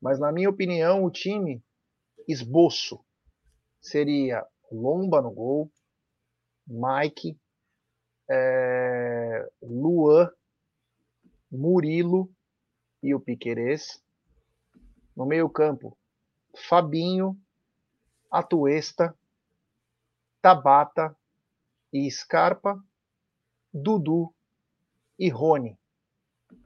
[0.00, 1.62] Mas na minha opinião, o time
[2.28, 3.00] esboço
[3.80, 5.70] seria Lomba no gol,
[6.66, 7.38] Mike,
[8.28, 10.30] é, Luan,
[11.50, 12.30] Murilo
[13.02, 14.02] e o Piquerez.
[15.16, 15.96] No meio campo,
[16.68, 17.38] Fabinho,
[18.30, 19.16] Atuesta,
[20.42, 21.16] Tabata
[21.92, 22.82] e Scarpa
[23.74, 24.32] Dudu
[25.18, 25.76] e Rony.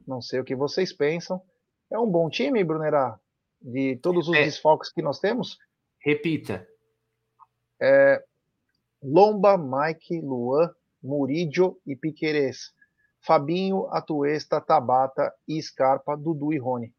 [0.06, 1.42] Não sei o que vocês pensam.
[1.90, 3.18] É um bom time, Brunerá?
[3.61, 4.44] De todos os é.
[4.44, 5.58] desfalques que nós temos?
[5.98, 6.68] Repita.
[7.80, 8.22] É,
[9.02, 10.70] Lomba, Mike, Luan,
[11.02, 12.72] Muridio e Piquerez.
[13.20, 16.92] Fabinho, Atuesta, Tabata e Scarpa, Dudu e Rony.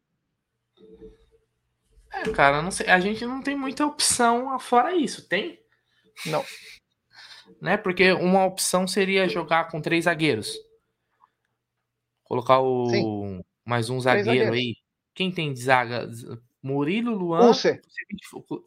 [2.12, 2.88] É, cara, sei.
[2.88, 5.60] A gente não tem muita opção fora isso, tem?
[6.26, 6.44] Não
[7.60, 7.76] né?
[7.76, 10.56] Porque uma opção seria jogar com três zagueiros.
[12.24, 13.40] Colocar o Sim.
[13.64, 14.76] mais um zagueiro aí.
[15.14, 16.08] Quem tem de zaga?
[16.62, 17.52] Murilo, Luan.
[17.54, 17.80] Foi,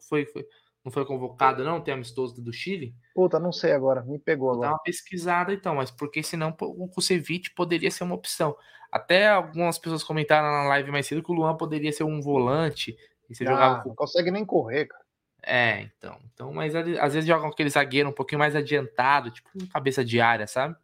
[0.08, 0.46] foi, foi,
[0.84, 1.80] não foi convocado, não?
[1.80, 2.94] Tem amistoso do Chile?
[3.14, 4.02] Puta, não sei agora.
[4.02, 4.68] Me pegou agora.
[4.68, 8.56] Dá uma pesquisada então, mas porque senão o Kusevich poderia ser uma opção.
[8.92, 12.96] Até algumas pessoas comentaram na live mais cedo que o Luan poderia ser um volante.
[13.28, 13.84] E você ah, jogava...
[13.86, 15.04] Não consegue nem correr, cara.
[15.46, 16.18] É, então.
[16.32, 20.46] então mas às vezes jogam aquele zagueiro um pouquinho mais adiantado, tipo cabeça de área,
[20.46, 20.74] sabe?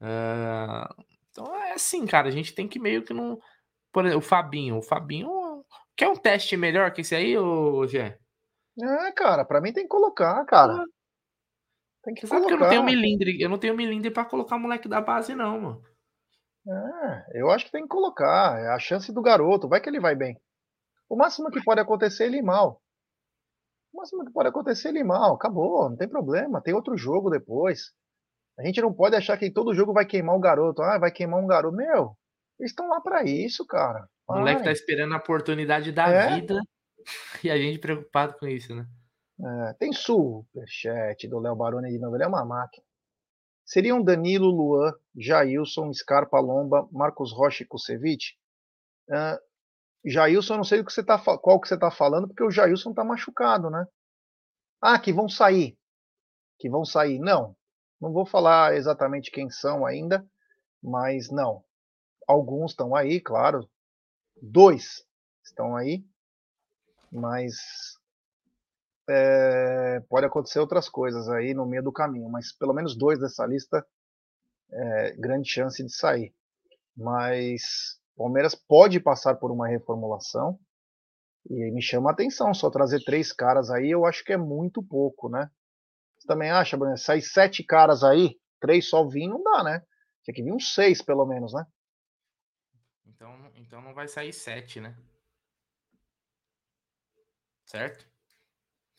[0.00, 3.40] Uh, então é assim, cara, a gente tem que meio que não.
[3.92, 4.78] Por exemplo, o Fabinho.
[4.78, 5.48] O Fabinho
[5.98, 8.16] Quer um teste melhor que esse aí, ô Gé?
[8.80, 10.84] É, cara, pra mim tem que colocar, cara.
[12.04, 12.42] Tem que Você colocar.
[12.42, 15.34] Sabe que eu não tenho milindre, eu não tenho milindre pra colocar moleque da base,
[15.34, 15.82] não, mano.
[16.66, 18.58] É, eu acho que tem que colocar.
[18.60, 19.68] É a chance do garoto.
[19.68, 20.38] Vai que ele vai bem.
[21.08, 22.80] O máximo que pode acontecer é ele ir mal.
[23.92, 25.34] O máximo que pode acontecer é ele ir mal.
[25.34, 26.62] Acabou, não tem problema.
[26.62, 27.92] Tem outro jogo depois.
[28.58, 30.82] A gente não pode achar que todo jogo vai queimar o garoto.
[30.82, 31.74] Ah, vai queimar um garoto.
[31.74, 32.16] Meu,
[32.60, 34.06] eles estão lá para isso, cara.
[34.28, 36.40] O moleque tá esperando a oportunidade da é?
[36.40, 36.60] vida
[37.44, 38.86] e a gente preocupado com isso, né?
[39.40, 42.16] É, tem superchat do Léo Baroni de novo.
[42.16, 42.84] Ele é uma máquina.
[43.64, 48.34] Seriam Danilo, Luan, Jailson, Scarpa, Lomba, Marcos Rocha e Kusevich?
[49.08, 49.38] Uh,
[50.04, 52.90] Jailson, não sei o que você tá, qual que você está falando, porque o Jailson
[52.90, 53.86] está machucado, né?
[54.80, 55.76] Ah, que vão sair.
[56.58, 57.18] Que vão sair.
[57.18, 57.54] Não.
[58.00, 60.26] Não vou falar exatamente quem são ainda,
[60.82, 61.62] mas não.
[62.26, 63.68] Alguns estão aí, claro.
[64.40, 65.04] Dois
[65.44, 66.04] estão aí,
[67.10, 67.56] mas
[69.08, 73.46] é, pode acontecer outras coisas aí no meio do caminho, mas pelo menos dois dessa
[73.46, 73.86] lista,
[74.70, 76.34] é, grande chance de sair.
[76.96, 80.58] Mas Palmeiras pode passar por uma reformulação
[81.48, 84.82] e me chama a atenção só trazer três caras aí, eu acho que é muito
[84.82, 85.50] pouco, né?
[86.18, 86.98] Você também acha, Bruno?
[86.98, 89.82] Sair sete caras aí, três só vir, não dá, né?
[90.24, 91.64] Tem que vir uns seis, pelo menos, né?
[93.06, 94.94] Então, então não vai sair sete, né?
[97.68, 98.06] Certo?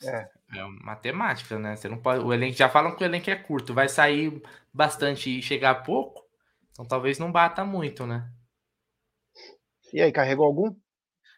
[0.03, 0.29] É.
[0.55, 1.75] é matemática, né?
[1.75, 2.23] Você não pode.
[2.23, 6.23] O elenco já falam que o elenco é curto, vai sair bastante e chegar pouco,
[6.71, 8.31] então talvez não bata muito, né?
[9.91, 10.73] E aí, carregou algum?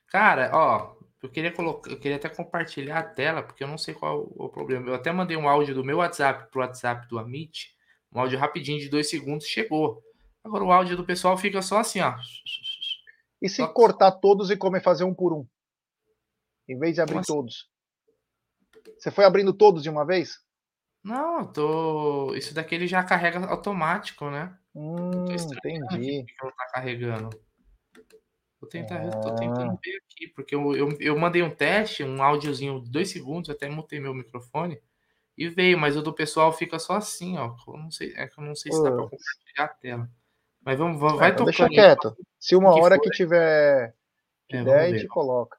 [0.07, 3.93] Cara, ó, eu queria colocar, eu queria até compartilhar a tela, porque eu não sei
[3.93, 4.89] qual o problema.
[4.89, 7.73] Eu até mandei um áudio do meu WhatsApp pro WhatsApp do Amit,
[8.13, 10.03] um áudio rapidinho de dois segundos, chegou.
[10.43, 12.13] Agora o áudio do pessoal fica só assim, ó.
[13.41, 13.67] E se só...
[13.69, 15.47] cortar todos e comer fazer um por um?
[16.71, 17.34] Em vez de abrir Nossa.
[17.34, 17.69] todos.
[18.97, 20.39] Você foi abrindo todos de uma vez?
[21.03, 22.34] Não, tô.
[22.36, 24.55] Isso daqui ele já carrega automático, né?
[24.75, 26.23] Hum, entendi.
[26.23, 27.29] Que não tá carregando.
[28.60, 29.10] Vou tentar, ah.
[29.10, 33.10] tô tentando ver aqui, porque eu, eu, eu mandei um teste, um áudiozinho de dois
[33.10, 34.79] segundos, até mutei meu microfone
[35.36, 37.55] e veio, mas o do pessoal fica só assim, ó.
[37.67, 40.10] Eu não sei, é que eu não sei se dá pra compartilhar a tela.
[40.63, 41.69] Mas vamos, vamos vai então tocando.
[41.69, 42.15] Deixa quieto.
[42.39, 43.95] Se uma que hora for, que tiver
[44.51, 45.57] é, ideia, a gente coloca.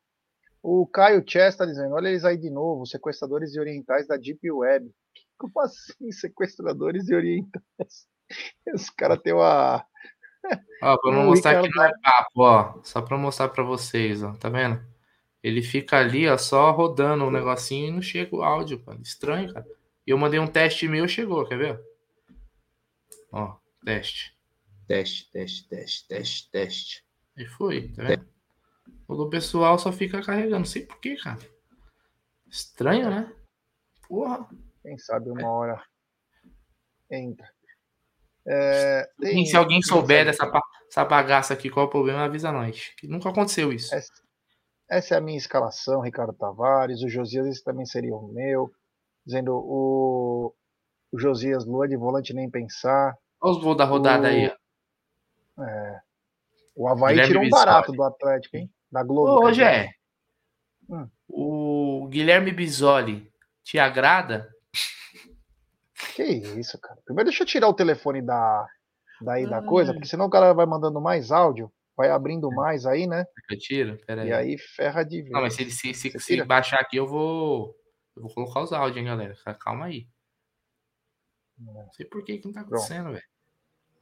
[0.63, 4.51] O Caio Chess está dizendo: olha eles aí de novo, sequestradores e orientais da Deep
[4.51, 4.91] Web.
[5.37, 8.07] Como assim, sequestradores e orientais?
[8.73, 9.85] Os caras têm uma.
[10.81, 12.81] Ó, não mostrar que não é papo, ó.
[12.85, 14.35] Só pra mostrar pra vocês, ó.
[14.35, 14.81] Tá vendo?
[15.43, 18.99] Ele fica ali, ó, só rodando o um negocinho e não chega o áudio, cara.
[19.03, 19.67] Estranho, cara.
[20.07, 21.81] E eu mandei um teste meu, chegou, quer ver?
[23.33, 24.37] Ó, teste.
[24.87, 27.05] Teste, teste, teste, teste, teste.
[27.37, 28.32] E foi, tá vendo?
[29.13, 30.61] O do pessoal só fica carregando.
[30.61, 31.39] Não sei porquê, cara.
[32.49, 33.33] Estranho, né?
[34.09, 34.49] Porra.
[34.83, 35.83] Quem sabe uma hora
[37.11, 37.49] entra.
[38.45, 40.51] É, tem, se alguém souber dessa
[40.89, 42.93] essa bagaça aqui, qual é o problema, avisa nós.
[42.99, 43.95] Que nunca aconteceu isso.
[43.95, 44.13] Essa,
[44.91, 47.03] essa, é a minha escalação, Ricardo Tavares.
[47.03, 48.71] O Josias esse também seria o meu.
[49.25, 50.55] Dizendo o,
[51.13, 53.17] o Josias Lua de volante nem pensar.
[53.41, 54.53] Olha os voos da rodada o, aí.
[55.59, 56.01] É,
[56.75, 58.71] o Havaí Guilherme tirou um barato do Atlético, hein?
[58.93, 59.47] Da Globo.
[59.47, 59.91] Hoje é.
[60.89, 61.09] Hum.
[61.27, 63.33] O Guilherme Bisoli
[63.65, 64.53] te agrada?
[66.15, 67.01] Que isso, cara.
[67.07, 68.69] Primeiro deixa eu tirar o telefone da,
[69.23, 72.55] daí da coisa, porque senão o cara vai mandando mais áudio, vai abrindo é.
[72.55, 73.25] mais aí, né?
[73.51, 74.29] Eu tiro, peraí.
[74.29, 75.33] E aí ferra de vez.
[75.33, 77.75] Não, mas se, se, se, se baixar aqui, eu vou.
[78.15, 79.35] Eu vou colocar os áudios, hein, galera.
[79.59, 80.07] Calma aí.
[81.57, 83.25] Não sei por que que não tá acontecendo, velho.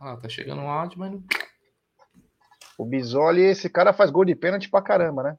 [0.00, 1.22] Ah, tá chegando um áudio, mas não.
[2.81, 5.38] O Bisoli, esse cara faz gol de pênalti pra caramba, né?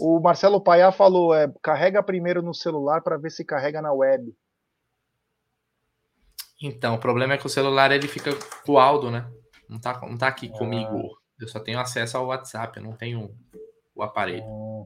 [0.00, 4.36] O Marcelo Paiá falou: é, carrega primeiro no celular para ver se carrega na web.
[6.60, 8.32] Então, o problema é que o celular ele fica
[8.66, 9.30] com o Aldo, né?
[9.68, 10.58] Não tá, não tá aqui ah.
[10.58, 11.16] comigo.
[11.40, 13.32] Eu só tenho acesso ao WhatsApp, eu não tenho
[13.94, 14.42] o aparelho.
[14.42, 14.84] Ah.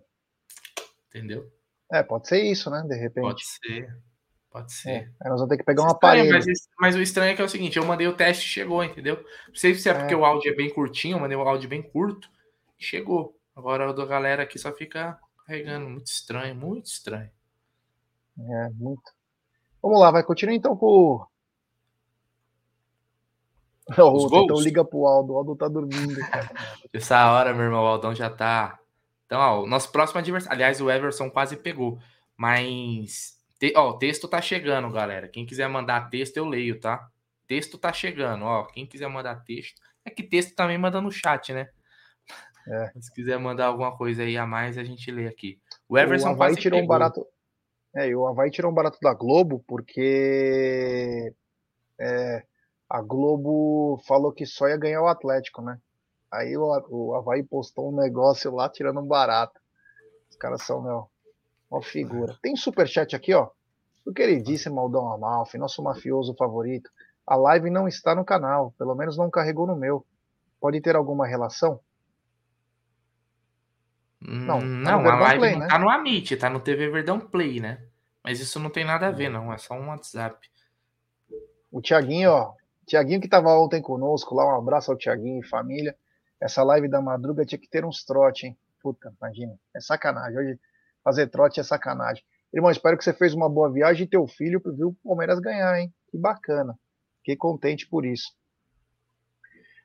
[1.09, 1.51] Entendeu?
[1.91, 2.83] É, pode ser isso, né?
[2.87, 3.25] De repente.
[3.25, 3.97] Pode ser.
[4.51, 5.13] Pode ser.
[5.23, 6.33] É, nós vamos ter que pegar um aparelho.
[6.33, 6.47] Mas,
[6.79, 9.23] mas, o estranho é que é o seguinte: eu mandei o teste e chegou, entendeu?
[9.47, 11.69] Não sei se é, é porque o áudio é bem curtinho, eu mandei o áudio
[11.69, 12.31] bem curto
[12.79, 13.39] e chegou.
[13.55, 15.91] Agora o da galera aqui só fica carregando.
[15.91, 17.31] Muito estranho, muito estranho.
[18.39, 19.13] É, muito.
[19.83, 21.27] Vamos lá, vai continuar então com.
[23.97, 26.19] Oh, então liga pro Aldo, o Aldo tá dormindo.
[26.93, 28.79] Essa hora, meu irmão, o Aldão já tá.
[29.27, 30.55] Então, ó, o nosso próximo adversário.
[30.55, 31.99] Aliás, o Everson quase pegou.
[32.37, 35.29] Mas te, ó, o texto tá chegando, galera.
[35.29, 37.09] Quem quiser mandar texto, eu leio, tá?
[37.47, 38.65] Texto tá chegando, ó.
[38.67, 39.81] Quem quiser mandar texto.
[40.05, 41.69] É que texto também manda no chat, né?
[42.67, 42.93] É.
[43.01, 45.61] Se quiser mandar alguma coisa aí a mais, a gente lê aqui.
[45.89, 47.27] O Everson o Havaí tirou um barato.
[47.95, 51.33] É, o Havaí tirou um barato da Globo porque
[51.99, 52.45] é,
[52.89, 55.81] a Globo falou que só ia ganhar o Atlético, né?
[56.31, 59.59] Aí o, o Havaí postou um negócio lá tirando um barato.
[60.31, 61.11] Os caras são, meu,
[61.71, 62.37] uma figura.
[62.43, 63.51] Tem superchat aqui, ó.
[64.07, 66.91] O queridíssimo Aldão Amalfi, nosso mafioso favorito.
[67.27, 70.05] A live não está no canal, pelo menos não carregou no meu.
[70.61, 71.81] Pode ter alguma relação?
[74.21, 75.69] Não, hum, tá não a live Play, não né?
[75.69, 77.85] tá no Amit, tá no TV Verdão Play, né?
[78.25, 79.53] Mas isso não tem nada a ver, não.
[79.53, 80.49] É só um WhatsApp.
[81.71, 82.55] O Tiaguinho, ó.
[82.87, 85.95] Tiaguinho que tava ontem conosco lá, um abraço ao Tiaguinho e família.
[86.41, 88.59] Essa live da madruga tinha que ter uns trote, hein?
[88.83, 89.55] Puta, imagina.
[89.75, 90.39] É sacanagem.
[90.39, 90.61] Hoje
[91.09, 92.23] fazer trote é sacanagem.
[92.53, 95.81] Irmão, espero que você fez uma boa viagem e teu filho viu o Palmeiras ganhar,
[95.81, 95.93] hein?
[96.11, 96.79] Que bacana.
[97.19, 98.31] Fiquei contente por isso.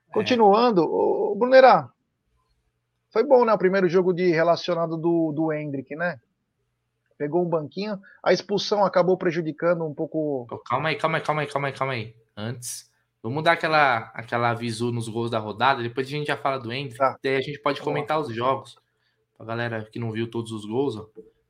[0.09, 0.13] É.
[0.13, 1.89] Continuando, o Brunerá,
[3.09, 3.53] foi bom, né?
[3.53, 6.19] O primeiro jogo de relacionado do, do Hendrick, né?
[7.17, 7.97] Pegou um banquinho.
[8.21, 10.45] A expulsão acabou prejudicando um pouco.
[10.65, 12.15] calma aí, calma aí, calma aí, calma aí, calma aí.
[12.35, 15.81] Antes, vamos dar aquela, aquela visu nos gols da rodada.
[15.81, 16.97] Depois a gente já fala do Hendrick.
[16.97, 17.17] Tá.
[17.23, 18.77] Daí a gente pode comentar os jogos.
[19.43, 21.09] Pra galera que não viu todos os gols, ó.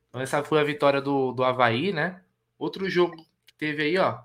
[0.09, 2.23] Então, essa foi a vitória do, do Havaí, né?
[2.57, 4.19] Outro jogo que teve aí, ó.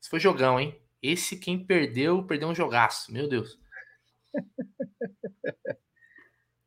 [0.00, 0.80] Esse foi jogão, hein?
[1.02, 3.12] Esse quem perdeu, perdeu um jogaço.
[3.12, 3.58] Meu Deus.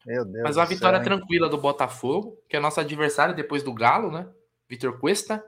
[0.06, 3.74] Meu Deus Mas uma vitória céu, tranquila do Botafogo, que é nosso adversário depois do
[3.74, 4.30] Galo, né?
[4.68, 5.42] Vitor Cuesta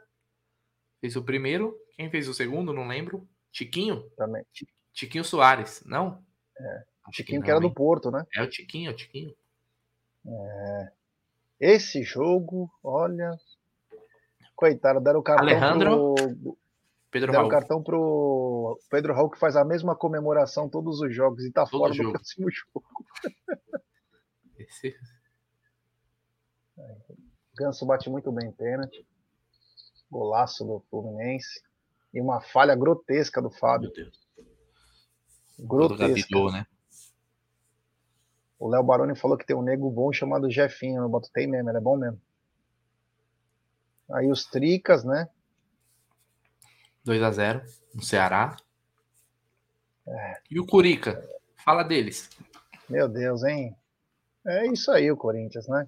[1.02, 1.78] fez o primeiro.
[1.98, 2.72] Quem fez o segundo?
[2.72, 3.28] Não lembro.
[3.52, 4.10] Tiquinho?
[4.16, 4.46] Também.
[4.94, 6.24] Tiquinho Soares, não?
[6.58, 6.86] É.
[7.12, 7.68] Tiquinho que, não, que era hein?
[7.68, 8.26] do Porto, né?
[8.34, 9.36] É o Tiquinho, é o Tiquinho.
[10.28, 10.92] É.
[11.60, 13.32] Esse jogo, olha.
[14.56, 16.58] Coitado, deram o cartão Alejandro, pro.
[17.12, 21.44] Pedro deram o cartão pro Pedro Raul, que faz a mesma comemoração todos os jogos
[21.44, 22.10] e tá Todo fora jogo.
[22.10, 22.86] do próximo jogo.
[24.58, 24.96] Esse...
[27.58, 29.06] Ganso bate muito bem pênalti.
[30.12, 31.62] Golaço do Fluminense.
[32.14, 33.92] E uma falha grotesca do Fábio.
[33.94, 34.26] Meu Deus.
[35.60, 36.52] Grotesca.
[36.52, 36.68] né?
[38.60, 41.02] O Léo Baroni falou que tem um nego bom chamado Jefinho.
[41.02, 42.20] Eu boto tem mesmo, ele é bom mesmo.
[44.12, 45.28] Aí os Tricas, né?
[47.04, 47.62] 2 a 0
[47.94, 48.56] no Ceará.
[50.08, 50.38] É.
[50.50, 51.28] E o Curica?
[51.58, 52.30] Fala deles.
[52.90, 53.76] Meu Deus, hein?
[54.46, 55.86] É isso aí, o Corinthians, né?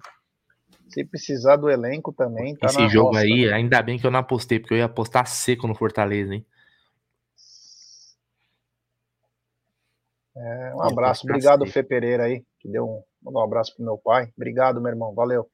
[0.88, 3.52] Se precisar do elenco também, tá Esse jogo roça, aí, né?
[3.52, 6.44] ainda bem que eu não apostei, porque eu ia apostar seco no Fortaleza, hein?
[10.40, 14.32] É, um abraço, obrigado, Fê Pereira aí, que deu um, um abraço pro meu pai.
[14.36, 15.50] Obrigado, meu irmão, valeu.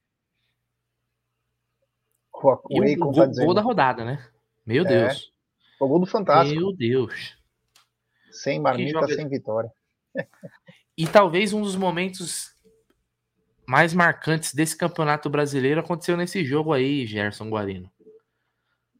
[2.31, 3.45] O, o, o gol, tá dizendo...
[3.45, 4.23] gol da rodada, né?
[4.63, 5.33] Meu é, Deus.
[5.79, 6.59] O gol do Fantástico.
[6.59, 7.35] Meu Deus.
[8.31, 9.71] Sem marmita, sem vitória.
[10.97, 12.55] E talvez um dos momentos
[13.67, 17.91] mais marcantes desse campeonato brasileiro aconteceu nesse jogo aí, Gerson Guarino.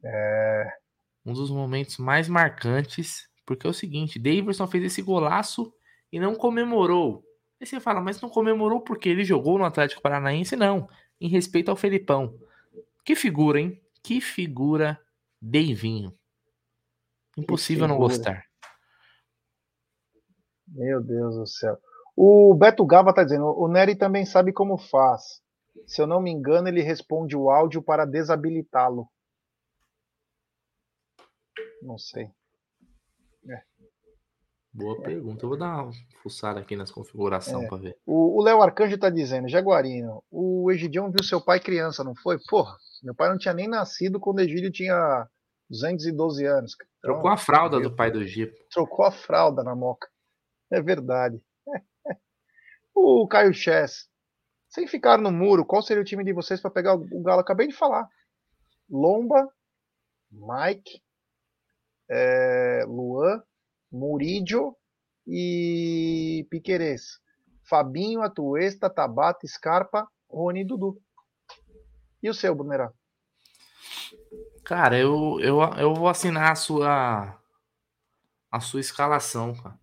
[0.04, 0.76] É...
[1.24, 5.72] Um dos momentos mais marcantes, porque é o seguinte, Davidson fez esse golaço
[6.12, 7.24] e não comemorou.
[7.60, 10.56] Aí você fala, mas não comemorou porque ele jogou no Atlético Paranaense?
[10.56, 10.88] Não,
[11.20, 12.38] em respeito ao Felipão.
[13.04, 13.80] Que figura, hein?
[14.02, 15.00] Que figura
[15.40, 16.16] Deivinho.
[17.36, 18.44] Impossível não gostar.
[20.66, 21.78] Meu Deus do céu.
[22.16, 25.42] O Beto Gava está dizendo, o Nery também sabe como faz.
[25.86, 29.08] Se eu não me engano, ele responde o áudio para desabilitá-lo.
[31.82, 32.30] Não sei.
[33.48, 33.62] É.
[34.76, 35.42] Boa pergunta.
[35.42, 37.68] Eu vou dar uma fuçada aqui nas configurações é.
[37.68, 37.96] para ver.
[38.04, 42.38] O Léo Arcanjo está dizendo, Jaguarino, o Egidião viu seu pai criança, não foi?
[42.46, 45.26] Porra, meu pai não tinha nem nascido quando o Egídio tinha
[45.70, 46.74] 212 anos.
[46.74, 48.54] Então, Trocou a fralda do pai do Egito.
[48.70, 50.08] Trocou a fralda na moca.
[50.70, 51.40] É verdade.
[52.98, 54.08] O Caio Chess.
[54.70, 57.42] Sem ficar no muro, qual seria o time de vocês para pegar o Galo?
[57.42, 58.08] Acabei de falar.
[58.88, 59.46] Lomba,
[60.30, 61.02] Mike,
[62.08, 63.42] é, Luan,
[63.96, 64.76] Murídio
[65.26, 67.18] e Piquerez.
[67.64, 71.00] Fabinho, Atuesta, Tabata, Scarpa, Rony e Dudu.
[72.22, 72.92] E o seu, Bunerá?
[74.64, 77.38] Cara, eu, eu, eu vou assinar a sua
[78.50, 79.78] a sua escalação, cara.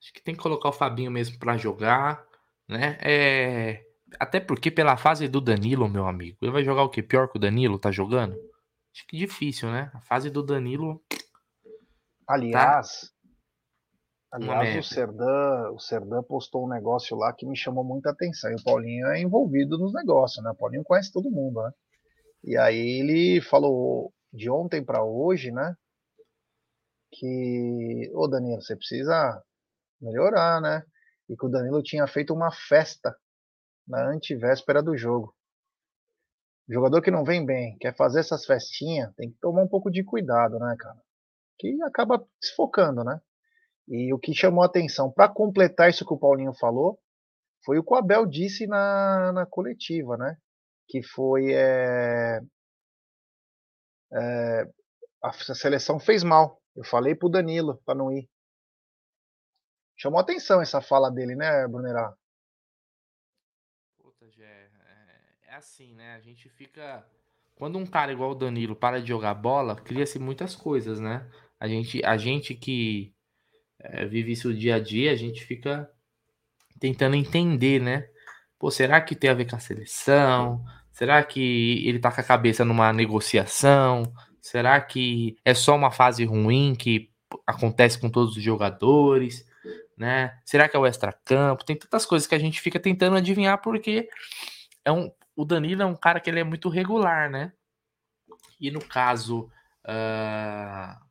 [0.00, 2.24] Acho que tem que colocar o Fabinho mesmo para jogar,
[2.68, 2.98] né?
[3.00, 3.84] É...
[4.18, 7.02] Até porque pela fase do Danilo, meu amigo, ele vai jogar o que?
[7.02, 8.34] Pior que o Danilo tá jogando?
[8.92, 9.90] Acho que difícil, né?
[9.94, 11.00] A fase do Danilo.
[12.32, 13.10] Aliás,
[14.30, 14.36] tá...
[14.36, 18.50] aliás, o Serdan, o Serdan postou um negócio lá que me chamou muita atenção.
[18.50, 20.50] E o Paulinho é envolvido nos negócios, né?
[20.50, 21.70] O Paulinho conhece todo mundo, né?
[22.44, 25.74] E aí ele falou de ontem para hoje, né?
[27.12, 29.42] Que, ô Danilo, você precisa
[30.00, 30.84] melhorar, né?
[31.30, 33.16] e que o Danilo tinha feito uma festa
[33.86, 35.32] na antivéspera do jogo.
[36.68, 40.02] Jogador que não vem bem, quer fazer essas festinhas, tem que tomar um pouco de
[40.02, 41.00] cuidado, né, cara?
[41.60, 43.20] Que acaba desfocando, né?
[43.86, 46.98] E o que chamou a atenção, para completar isso que o Paulinho falou,
[47.64, 50.38] foi o que o Abel disse na, na coletiva, né?
[50.88, 51.52] Que foi.
[51.52, 52.40] É,
[54.12, 54.64] é,
[55.22, 56.62] a seleção fez mal.
[56.74, 58.26] Eu falei pro Danilo para não ir.
[59.96, 62.14] Chamou atenção essa fala dele, né, Brunerá?
[63.98, 64.70] Puta, Gé,
[65.44, 66.14] é, é assim, né?
[66.14, 67.06] A gente fica.
[67.54, 71.30] Quando um cara igual o Danilo para de jogar bola, cria-se muitas coisas, né?
[71.60, 73.14] A gente, a gente que
[73.78, 75.88] é, vive isso dia a dia, a gente fica
[76.80, 78.08] tentando entender, né?
[78.58, 80.64] Pô, será que tem a ver com a seleção?
[80.90, 84.12] Será que ele tá com a cabeça numa negociação?
[84.40, 87.10] Será que é só uma fase ruim que
[87.46, 89.46] acontece com todos os jogadores?
[90.00, 90.40] né?
[90.46, 91.62] Será que é o extra-campo?
[91.62, 94.08] Tem tantas coisas que a gente fica tentando adivinhar porque
[94.82, 97.52] é um, o Danilo é um cara que ele é muito regular, né?
[98.58, 99.50] E no caso,
[99.84, 101.09] uh,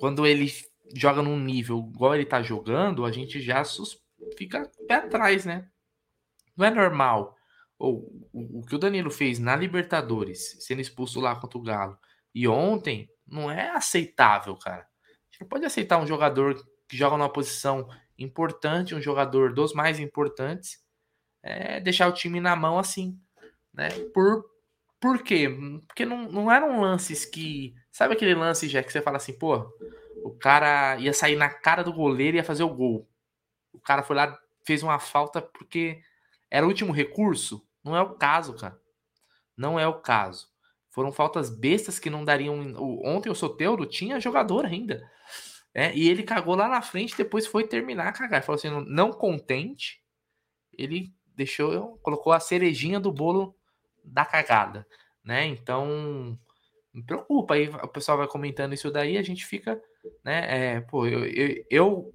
[0.00, 0.50] quando ele
[0.94, 4.02] joga num nível igual ele tá jogando, a gente já sus,
[4.36, 5.68] fica pé atrás, né?
[6.56, 7.36] Não é normal.
[7.78, 11.98] Ou, o, o que o Danilo fez na Libertadores, sendo expulso lá contra o Galo,
[12.34, 14.82] e ontem, não é aceitável, cara.
[14.82, 16.56] A gente não pode aceitar um jogador
[16.88, 17.86] que joga numa posição
[18.18, 20.78] importante, um jogador dos mais importantes,
[21.42, 23.18] é, deixar o time na mão assim,
[23.72, 23.90] né?
[24.14, 24.44] Por,
[25.00, 25.48] por quê?
[25.86, 27.74] Porque não, não eram lances que.
[27.90, 29.66] Sabe aquele lance, já que você fala assim, pô,
[30.22, 33.08] o cara ia sair na cara do goleiro e ia fazer o gol.
[33.72, 36.00] O cara foi lá, fez uma falta porque
[36.50, 37.66] era o último recurso?
[37.82, 38.78] Não é o caso, cara.
[39.56, 40.48] Não é o caso.
[40.90, 42.74] Foram faltas bestas que não dariam.
[43.04, 45.08] Ontem o Soteudo tinha jogador ainda.
[45.72, 48.42] É, e ele cagou lá na frente, depois foi terminar a cagar.
[48.42, 50.02] Falou assim, não contente,
[50.76, 53.56] ele deixou, colocou a cerejinha do bolo
[54.04, 54.86] da cagada,
[55.24, 55.46] né?
[55.46, 56.38] Então,
[56.92, 57.54] me preocupa.
[57.54, 59.80] Aí o pessoal vai comentando isso daí, a gente fica,
[60.24, 60.76] né?
[60.76, 62.14] É, pô, eu, eu, eu,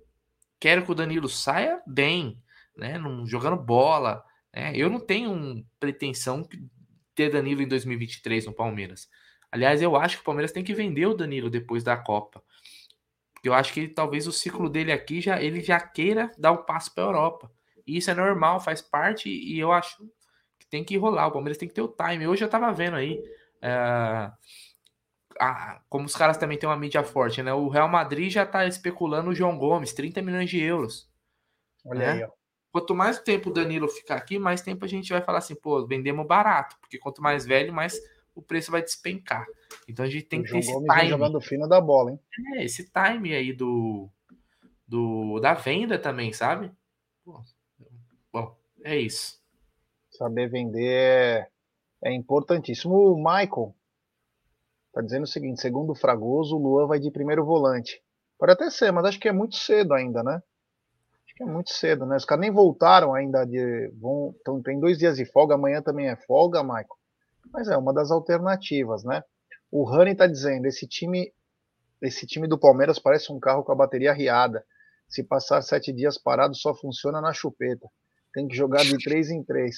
[0.60, 2.42] quero que o Danilo saia bem,
[2.78, 2.98] né?
[2.98, 4.24] Num, jogando bola.
[4.54, 4.74] Né?
[4.76, 6.68] Eu não tenho pretensão de
[7.14, 9.08] ter Danilo em 2023 no Palmeiras.
[9.52, 12.44] Aliás, eu acho que o Palmeiras tem que vender o Danilo depois da Copa.
[13.44, 16.66] Eu acho que talvez o ciclo dele aqui já ele já queira dar o um
[16.66, 17.52] passo para a Europa.
[17.86, 20.04] E isso é normal, faz parte e eu acho
[20.70, 21.28] tem que rolar.
[21.28, 22.28] O Palmeiras tem que ter o time.
[22.28, 23.22] Hoje eu tava vendo aí
[23.62, 24.32] é,
[25.40, 27.54] a, como os caras também têm uma mídia forte, né?
[27.54, 31.10] O Real Madrid já tá especulando o João Gomes, 30 milhões de euros.
[31.86, 32.12] Olha né?
[32.12, 32.30] aí, ó.
[32.72, 35.88] Quanto mais tempo o Danilo ficar aqui, mais tempo a gente vai falar assim, pô,
[35.88, 37.98] vendemos barato, porque quanto mais velho, mais
[38.34, 39.46] o preço vai despencar.
[39.88, 41.08] Então a gente tem o que ter esse time.
[41.08, 42.20] jogando fino da bola, hein?
[42.54, 44.10] É, esse time aí do,
[44.86, 46.70] do da venda também, sabe?
[48.32, 49.42] Bom, é isso.
[50.18, 51.48] Saber vender é,
[52.04, 52.96] é importantíssimo.
[52.96, 53.76] O Michael
[54.94, 58.02] tá dizendo o seguinte: segundo o Fragoso, o Luan vai de primeiro volante.
[58.38, 60.42] Pode até ser, mas acho que é muito cedo ainda, né?
[61.26, 62.18] Acho que é muito cedo, né?
[62.18, 63.90] Os caras nem voltaram ainda de.
[64.00, 66.88] Vão, então, tem dois dias de folga, amanhã também é folga, Michael
[67.56, 69.24] mas é uma das alternativas, né?
[69.72, 71.34] O Rani está dizendo, esse time,
[72.02, 74.64] esse time do Palmeiras parece um carro com a bateria riada.
[75.08, 77.88] Se passar sete dias parado, só funciona na chupeta.
[78.34, 79.78] Tem que jogar de três em três.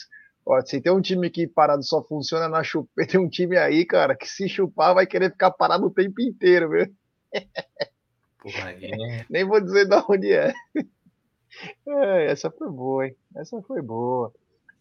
[0.50, 3.86] Ó, se tem um time que parado só funciona na chupeta, tem um time aí,
[3.86, 6.86] cara, que se chupar vai querer ficar parado o tempo inteiro, viu?
[8.40, 9.26] Porra, é.
[9.30, 10.54] Nem vou dizer de onde é.
[11.86, 12.32] é.
[12.32, 13.16] Essa foi boa, hein?
[13.36, 14.32] Essa foi boa.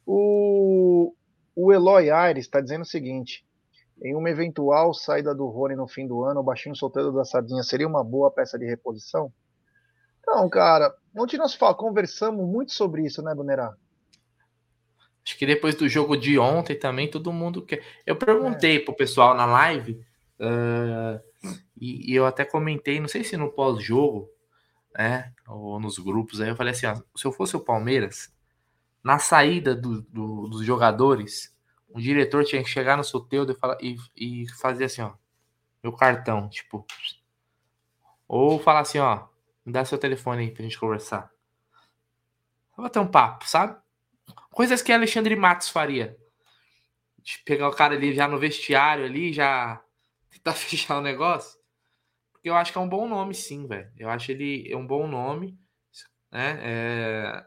[0.06, 1.12] O,
[1.56, 3.44] o Eloy Aires está dizendo o seguinte:
[4.00, 7.64] em uma eventual saída do Rony no fim do ano, o baixinho solteiro da Sardinha
[7.64, 9.32] seria uma boa peça de reposição?
[10.20, 13.74] Então, cara, ontem nós conversamos muito sobre isso, né, Bonerá?
[15.26, 17.82] Acho que depois do jogo de ontem também todo mundo quer.
[18.06, 18.78] Eu perguntei é.
[18.78, 20.00] pro pessoal na live
[20.38, 21.20] uh,
[21.76, 24.30] e, e, eu até comentei, não sei se no pós-jogo,
[24.96, 28.32] né, ou nos grupos aí, eu falei assim: ó, se eu fosse o Palmeiras,
[29.02, 31.52] na saída do, do, dos jogadores,
[31.88, 35.12] o diretor tinha que chegar no Soteudo e, falar, e, e fazer assim, ó,
[35.82, 36.86] meu cartão, tipo.
[38.28, 39.26] Ou falar assim, ó,
[39.64, 41.30] me dá seu telefone aí pra gente conversar.
[42.76, 43.76] Só bater um papo, sabe?
[44.56, 46.16] Coisas que Alexandre Matos faria.
[47.18, 49.78] De pegar o cara ali já no vestiário ali, já
[50.32, 51.60] tentar fechar o negócio.
[52.32, 53.92] Porque eu acho que é um bom nome, sim, velho.
[53.98, 55.58] Eu acho ele é um bom nome,
[56.32, 56.58] né?
[56.62, 57.46] É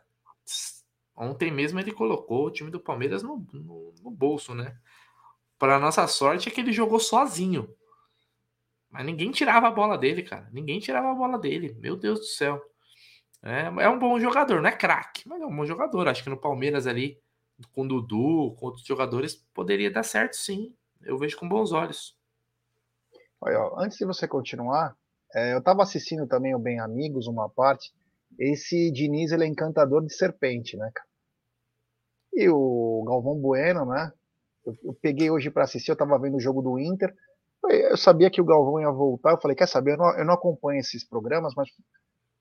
[1.17, 4.77] Ontem mesmo ele colocou o time do Palmeiras no, no, no bolso, né?
[5.57, 7.75] Para nossa sorte é que ele jogou sozinho.
[8.87, 10.47] Mas ninguém tirava a bola dele, cara.
[10.53, 11.75] Ninguém tirava a bola dele.
[11.79, 12.63] Meu Deus do céu.
[13.41, 16.07] É, é um bom jogador, não é craque, mas é um bom jogador.
[16.07, 17.17] Acho que no Palmeiras ali,
[17.73, 20.73] com o Dudu, com outros jogadores, poderia dar certo sim.
[21.01, 22.17] Eu vejo com bons olhos.
[23.41, 24.95] Olha, ó, antes de você continuar,
[25.33, 27.93] é, eu estava assistindo também o Bem Amigos, uma parte.
[28.37, 31.07] Esse Diniz, ele é encantador de serpente, né, cara?
[32.33, 34.11] E o Galvão Bueno, né?
[34.65, 37.13] Eu, eu peguei hoje para assistir, eu estava vendo o jogo do Inter.
[37.69, 39.31] Eu sabia que o Galvão ia voltar.
[39.31, 39.93] Eu falei, quer saber?
[39.93, 41.69] Eu não, eu não acompanho esses programas, mas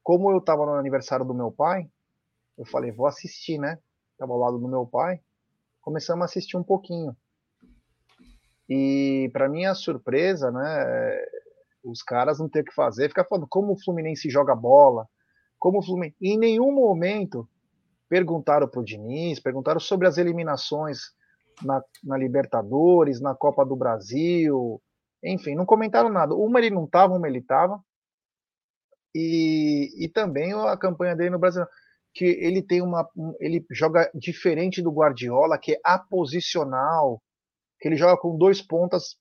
[0.08, 1.86] como eu estava no aniversário do meu pai,
[2.56, 3.78] eu falei, vou assistir, né?
[4.16, 5.20] Tava ao lado do meu pai.
[5.82, 7.14] Começamos a assistir um pouquinho.
[8.66, 11.20] E para minha surpresa, né,
[11.84, 15.06] os caras não tem o que fazer, ficar falando como o Fluminense joga bola,
[15.58, 16.16] como o Fluminense.
[16.22, 17.46] E em nenhum momento
[18.08, 21.00] perguntaram pro Diniz, perguntaram sobre as eliminações
[21.62, 24.80] na, na, Libertadores, na Copa do Brasil,
[25.22, 26.34] enfim, não comentaram nada.
[26.34, 27.78] Uma ele não estava, uma ele estava.
[29.20, 31.64] E, e também a campanha dele no Brasil,
[32.14, 33.08] que ele tem uma.
[33.40, 37.20] Ele joga diferente do Guardiola, que é aposicional,
[37.80, 39.16] que ele joga com dois pontas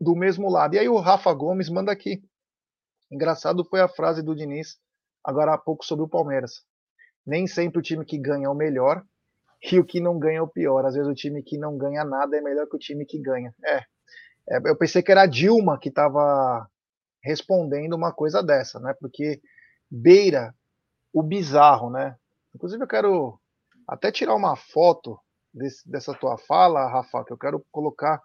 [0.00, 0.74] do mesmo lado.
[0.74, 2.24] E aí o Rafa Gomes manda aqui.
[3.08, 4.78] Engraçado foi a frase do Diniz
[5.22, 6.64] agora há pouco sobre o Palmeiras.
[7.24, 9.04] Nem sempre o time que ganha é o melhor
[9.72, 10.84] e o que não ganha é o pior.
[10.84, 13.54] Às vezes o time que não ganha nada é melhor que o time que ganha.
[13.64, 13.76] É.
[14.50, 16.68] é eu pensei que era a Dilma que estava
[17.24, 18.94] respondendo uma coisa dessa, né?
[19.00, 19.40] Porque
[19.90, 20.54] beira
[21.12, 22.16] o bizarro, né?
[22.54, 23.40] Inclusive eu quero
[23.88, 25.18] até tirar uma foto
[25.52, 28.20] desse, dessa tua fala, Rafa, que eu quero colocar,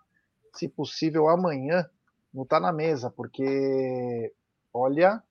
[0.54, 1.90] se possível, amanhã
[2.34, 4.34] não Tá na Mesa, porque,
[4.74, 5.24] olha,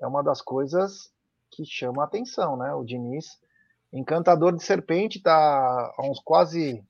[0.00, 1.12] é uma das coisas
[1.50, 2.74] que chama a atenção, né?
[2.74, 3.38] O Diniz,
[3.92, 5.32] encantador de serpente, tá
[5.96, 6.84] há uns quase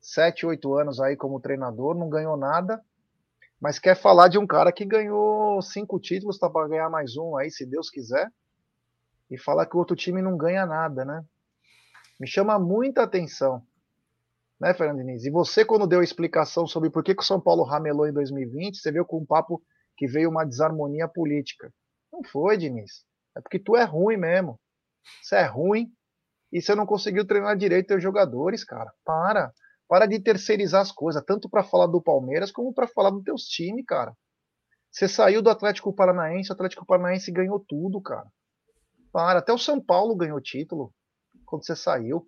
[0.00, 2.82] 7, 8 anos aí como treinador, não ganhou nada,
[3.60, 7.36] mas quer falar de um cara que ganhou cinco títulos, tá para ganhar mais um
[7.36, 8.30] aí, se Deus quiser,
[9.30, 11.24] e falar que o outro time não ganha nada, né?
[12.20, 13.66] me chama muita atenção.
[14.60, 15.24] Né, Fernando Diniz?
[15.24, 18.12] E você, quando deu a explicação sobre por que, que o São Paulo ramelou em
[18.12, 19.62] 2020, você veio com um papo
[19.96, 21.72] que veio uma desarmonia política.
[22.12, 23.06] Não foi, Diniz.
[23.34, 24.60] É porque tu é ruim mesmo.
[25.22, 25.90] Você é ruim
[26.52, 28.92] e você não conseguiu treinar direito os jogadores, cara.
[29.02, 29.50] Para.
[29.90, 33.42] Para de terceirizar as coisas, tanto para falar do Palmeiras como para falar dos teus
[33.46, 34.16] times, cara.
[34.88, 38.30] Você saiu do Atlético Paranaense, o Atlético Paranaense ganhou tudo, cara.
[39.10, 39.40] Para.
[39.40, 40.94] Até o São Paulo ganhou título
[41.44, 42.24] quando você saiu.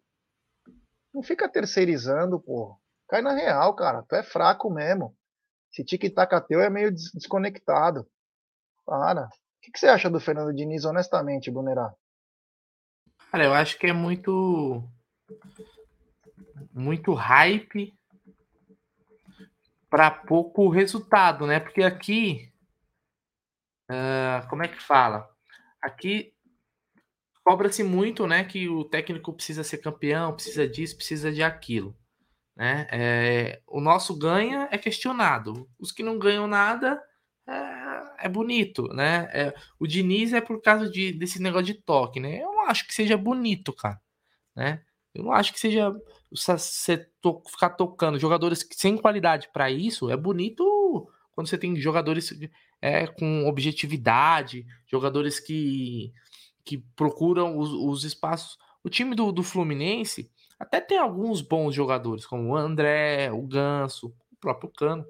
[1.14, 2.76] Não fica terceirizando, pô.
[3.08, 4.02] Cai na real, cara.
[4.08, 5.16] Tu é fraco mesmo.
[5.70, 8.04] Esse tic-tac teu é meio desconectado.
[8.84, 9.26] Para.
[9.26, 11.94] O que, você acha do Fernando Diniz, honestamente, Brunerá?
[13.30, 14.82] Cara, eu acho que é muito.
[16.72, 17.94] Muito hype
[19.90, 21.60] para pouco resultado, né?
[21.60, 22.52] Porque aqui.
[23.90, 25.28] Uh, como é que fala?
[25.80, 26.32] Aqui
[27.44, 31.96] cobra-se muito, né, que o técnico precisa ser campeão, precisa disso, precisa de aquilo,
[32.56, 32.86] né?
[32.90, 37.02] É, o nosso ganha é questionado, os que não ganham nada
[37.46, 39.28] é, é bonito, né?
[39.32, 42.40] É, o Diniz é por causa de, desse negócio de toque, né?
[42.40, 44.00] Eu acho que seja bonito, cara,
[44.54, 44.82] né?
[45.14, 45.94] Eu não acho que seja
[46.30, 50.10] você to, ficar tocando jogadores sem qualidade para isso.
[50.10, 52.32] É bonito quando você tem jogadores
[52.80, 56.12] é, com objetividade, jogadores que
[56.64, 58.56] que procuram os, os espaços.
[58.84, 64.14] O time do, do Fluminense até tem alguns bons jogadores, como o André, o Ganso,
[64.30, 65.04] o próprio Cano.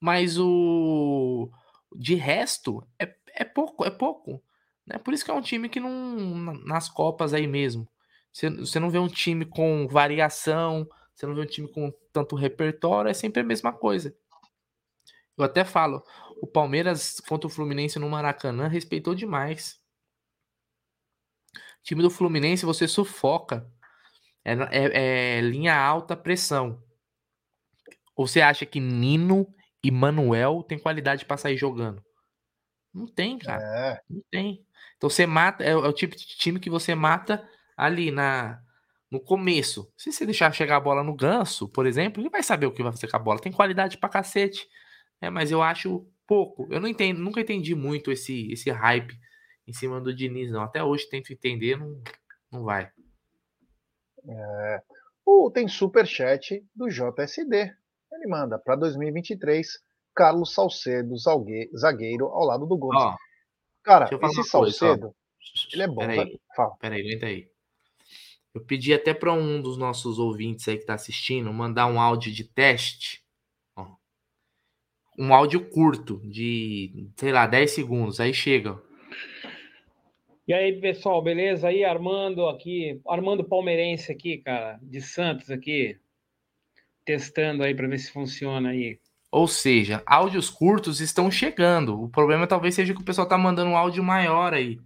[0.00, 1.50] Mas o
[1.94, 4.42] de resto é, é pouco, é pouco.
[4.86, 4.98] Né?
[4.98, 6.16] Por isso que é um time que não.
[6.64, 7.88] Nas Copas aí mesmo.
[8.32, 12.36] Você, você não vê um time com variação, você não vê um time com tanto
[12.36, 14.14] repertório, é sempre a mesma coisa.
[15.36, 16.02] Eu até falo,
[16.40, 19.80] o Palmeiras contra o Fluminense no Maracanã respeitou demais
[21.88, 23.66] time do Fluminense você sufoca.
[24.44, 26.82] É, é, é linha alta pressão.
[28.14, 29.46] Ou você acha que Nino
[29.82, 32.04] e Manuel tem qualidade para sair jogando?
[32.92, 33.62] Não tem, cara.
[33.62, 34.02] É.
[34.08, 34.66] Não tem.
[34.96, 37.48] Então você mata, é, é, o tipo de time que você mata
[37.78, 38.60] ali na
[39.10, 39.90] no começo.
[39.96, 42.82] Se você deixar chegar a bola no ganso, por exemplo, ele vai saber o que
[42.82, 43.40] vai fazer com a bola.
[43.40, 44.68] Tem qualidade pra cacete.
[45.18, 46.68] É, mas eu acho pouco.
[46.70, 49.18] Eu não entendo, nunca entendi muito esse, esse hype
[49.66, 50.62] em cima do Diniz, não.
[50.62, 52.02] Até hoje tento entender, não,
[52.52, 52.90] não vai.
[54.28, 54.82] É,
[55.24, 57.74] o, tem super chat do JSD.
[58.12, 59.66] Ele manda para 2023
[60.14, 63.00] Carlos Salcedo, zagueiro, ao lado do Gomes.
[63.00, 63.16] Ó,
[63.82, 65.14] Cara, esse Salcedo, coisa,
[65.72, 65.96] ele é bom.
[65.96, 66.76] Peraí, Fala.
[66.76, 67.48] peraí, aguenta aí.
[68.58, 72.32] Eu pedi até para um dos nossos ouvintes aí que está assistindo mandar um áudio
[72.32, 73.22] de teste.
[73.76, 73.86] Ó,
[75.16, 78.18] um áudio curto, de, sei lá, 10 segundos.
[78.18, 78.82] Aí chega.
[80.46, 81.68] E aí, pessoal, beleza?
[81.68, 85.96] Aí, Armando aqui, Armando Palmeirense aqui, cara, de Santos aqui,
[87.04, 88.98] testando aí para ver se funciona aí.
[89.30, 92.02] Ou seja, áudios curtos estão chegando.
[92.02, 94.80] O problema talvez seja que o pessoal tá mandando um áudio maior aí.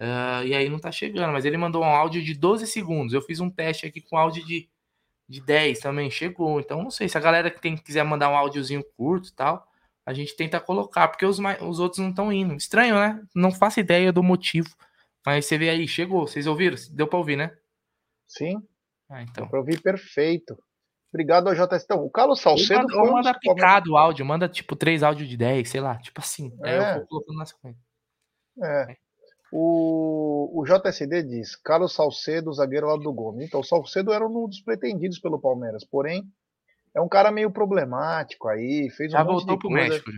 [0.00, 3.12] Uh, e aí não tá chegando, mas ele mandou um áudio de 12 segundos.
[3.12, 4.66] Eu fiz um teste aqui com áudio de,
[5.28, 6.58] de 10 também, chegou.
[6.58, 9.68] Então não sei se a galera que tem, quiser mandar um áudiozinho curto e tal,
[10.06, 12.54] a gente tenta colocar, porque os, os outros não estão indo.
[12.54, 13.22] Estranho, né?
[13.34, 14.74] Não faço ideia do motivo.
[15.24, 16.26] Mas você vê aí, chegou.
[16.26, 16.76] Vocês ouviram?
[16.92, 17.54] Deu para ouvir, né?
[18.26, 18.66] Sim.
[19.06, 19.44] Ah, então.
[19.44, 20.58] Deu pra ouvir perfeito.
[21.12, 21.84] Obrigado ao JS.
[21.84, 22.82] Então, o Carlos Salcedo.
[22.82, 26.20] Manda, ou manda picado o áudio, manda tipo três áudios de 10, sei lá, tipo
[26.20, 26.56] assim.
[26.64, 26.70] É.
[26.70, 27.82] Aí eu vou colocando na sequência.
[28.62, 28.96] É.
[29.52, 33.46] O, o JSD diz: Carlos Salcedo, zagueiro lá do Gomes.
[33.46, 36.24] Então, o Salcedo era um dos pretendidos pelo Palmeiras, porém,
[36.94, 38.88] é um cara meio problemático aí.
[38.90, 39.88] Fez um Já voltou pro coisa.
[39.88, 40.10] México.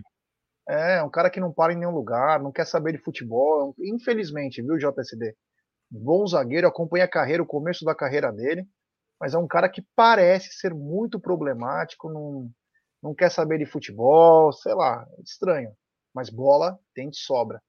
[0.69, 3.75] É, é, um cara que não para em nenhum lugar, não quer saber de futebol.
[3.81, 5.35] Infelizmente, viu, JSD?
[5.91, 8.67] Bom zagueiro, acompanha a carreira, o começo da carreira dele
[9.23, 12.51] mas é um cara que parece ser muito problemático, não,
[13.01, 15.71] não quer saber de futebol, sei lá, estranho.
[16.13, 17.63] Mas bola tem de sobra.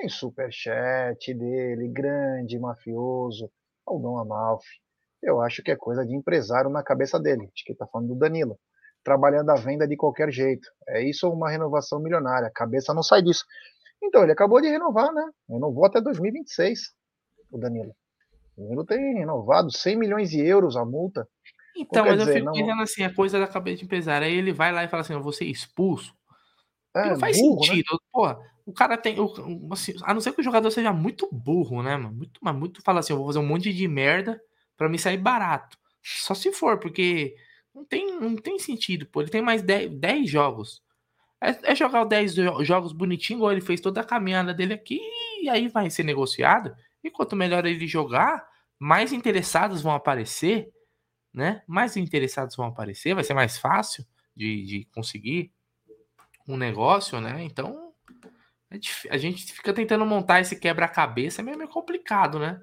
[0.00, 3.50] Tem superchat dele, grande, mafioso,
[3.86, 4.80] Aldão Amalfi.
[5.22, 8.14] Eu acho que é coisa de empresário na cabeça dele, de que tá falando do
[8.14, 8.58] Danilo.
[9.04, 10.66] Trabalhando a venda de qualquer jeito.
[10.88, 12.48] É isso ou uma renovação milionária.
[12.48, 13.44] A cabeça não sai disso.
[14.02, 15.22] Então, ele acabou de renovar, né?
[15.46, 16.80] Renovou até 2026,
[17.52, 17.94] o Danilo.
[18.56, 21.28] O Danilo tem renovado 100 milhões de euros a multa.
[21.76, 22.52] Então, mas dizer, eu fico não...
[22.54, 24.26] pensando assim, a coisa da cabeça de empresário.
[24.26, 26.18] Aí ele vai lá e fala assim: eu vou ser expulso.
[26.94, 27.66] É, não faz burro, né?
[27.66, 27.92] sentido.
[27.92, 27.98] Né?
[28.12, 29.16] Porra, o cara tem.
[29.70, 32.14] Assim, a não ser que o jogador seja muito burro, né, mano?
[32.14, 34.40] Muito, mas muito fala assim: eu vou fazer um monte de merda
[34.76, 35.78] para me sair barato.
[36.02, 37.34] Só se for, porque
[37.74, 39.20] não tem, não tem sentido, pô.
[39.20, 40.82] Ele tem mais 10, 10 jogos.
[41.40, 45.00] É, é jogar 10 jogos bonitinho, igual ele fez toda a caminhada dele aqui,
[45.42, 46.74] e aí vai ser negociado.
[47.02, 48.46] E quanto melhor ele jogar,
[48.78, 50.70] mais interessados vão aparecer,
[51.32, 51.62] né?
[51.66, 54.04] Mais interessados vão aparecer, vai ser mais fácil
[54.36, 55.52] de, de conseguir
[56.46, 57.42] um negócio, né?
[57.42, 57.92] Então
[58.70, 58.78] é
[59.10, 62.60] a gente fica tentando montar esse quebra-cabeça, é meio, complicado, né?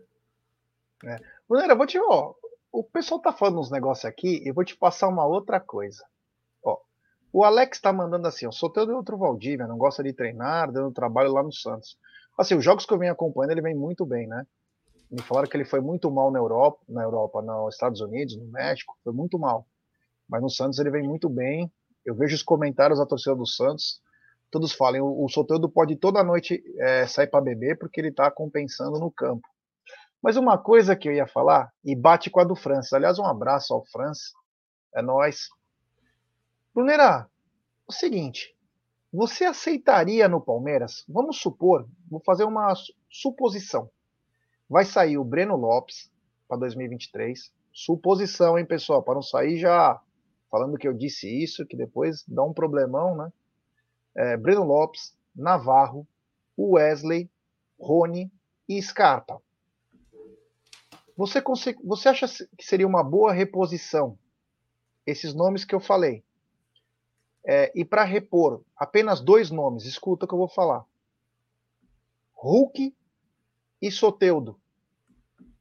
[1.03, 1.19] É.
[1.49, 1.99] Eu vou te.
[1.99, 2.33] Ó,
[2.71, 6.03] o pessoal tá falando uns negócios aqui e vou te passar uma outra coisa.
[6.63, 6.77] Ó,
[7.33, 10.91] o Alex tá mandando assim: eu sou teu outro Valdívia, não gosta de treinar, dando
[10.91, 11.97] trabalho lá no Santos.
[12.37, 14.45] Assim, os jogos que eu venho acompanhando, ele vem muito bem, né?
[15.09, 18.45] Me falaram que ele foi muito mal na Europa, na Europa, nos Estados Unidos, no
[18.45, 19.65] México, foi muito mal.
[20.27, 21.71] Mas no Santos ele vem muito bem.
[22.07, 24.01] Eu vejo os comentários da torcida do Santos,
[24.49, 28.31] todos falam, o, o Soteldo pode toda noite é, sair para beber porque ele está
[28.31, 29.45] compensando no campo.
[30.23, 32.93] Mas uma coisa que eu ia falar, e bate com a do Francis.
[32.93, 34.31] Aliás, um abraço ao Francis.
[34.95, 35.49] É nós.
[36.73, 37.29] Brunera,
[37.85, 38.55] o seguinte,
[39.11, 41.03] você aceitaria no Palmeiras?
[41.09, 42.73] Vamos supor, vou fazer uma
[43.09, 43.89] suposição.
[44.69, 46.09] Vai sair o Breno Lopes
[46.47, 47.51] para 2023.
[47.73, 49.03] Suposição, hein, pessoal?
[49.03, 50.01] Para não sair já
[50.49, 53.31] falando que eu disse isso, que depois dá um problemão, né?
[54.15, 56.07] É, Breno Lopes, Navarro,
[56.57, 57.29] Wesley,
[57.79, 58.31] Rony
[58.67, 59.41] e Scarpa.
[61.15, 61.41] Você,
[61.83, 62.27] você acha
[62.57, 64.17] que seria uma boa reposição
[65.05, 66.23] esses nomes que eu falei?
[67.45, 70.85] É, e para repor apenas dois nomes, escuta o que eu vou falar:
[72.33, 72.95] Hulk
[73.81, 74.59] e Soteudo.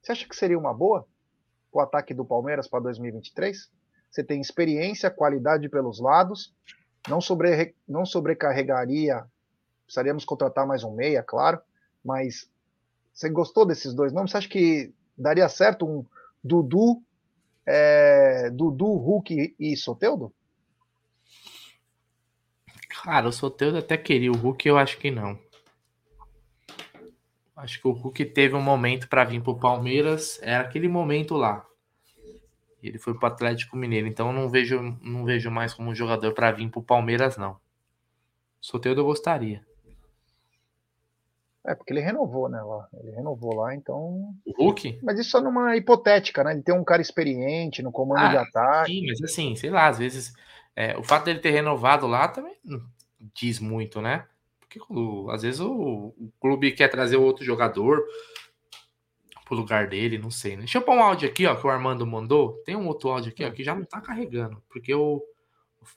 [0.02, 1.06] Você acha que seria uma boa
[1.72, 3.70] o ataque do Palmeiras para 2023?
[4.16, 6.50] Você tem experiência, qualidade pelos lados,
[7.06, 9.26] não, sobre, não sobrecarregaria.
[9.84, 11.60] Precisaríamos contratar mais um meia, claro,
[12.02, 12.50] mas
[13.12, 14.30] você gostou desses dois nomes?
[14.30, 16.02] Você acha que daria certo um
[16.42, 17.02] Dudu,
[17.66, 20.32] é, Dudu, Hulk e Soteudo?
[22.88, 25.38] Cara, o Soteldo até queria, o Hulk eu acho que não.
[27.54, 31.65] Acho que o Hulk teve um momento para vir pro Palmeiras, era aquele momento lá.
[32.88, 36.32] Ele foi pro Atlético Mineiro, então eu não vejo, não vejo mais como um jogador
[36.32, 37.56] para vir pro Palmeiras não.
[38.60, 39.64] Soteldo eu gostaria.
[41.66, 42.88] É, porque ele renovou, né, lá.
[42.94, 44.32] Ele renovou lá, então.
[44.44, 45.00] O Hulk?
[45.02, 46.52] Mas isso só numa hipotética, né?
[46.52, 48.92] Ele tem um cara experiente no comando ah, de ataque.
[48.92, 50.32] Sim, mas assim, sei lá, às vezes
[50.76, 52.54] é, o fato dele ter renovado lá também
[53.34, 54.26] diz muito, né?
[54.60, 54.78] Porque
[55.32, 58.04] às vezes o, o clube quer trazer outro jogador
[59.46, 60.58] pro lugar dele, não sei, né?
[60.60, 62.60] Deixa eu pôr um áudio aqui, ó, que o Armando mandou.
[62.66, 65.22] Tem um outro áudio aqui, ó, que já não tá carregando, porque o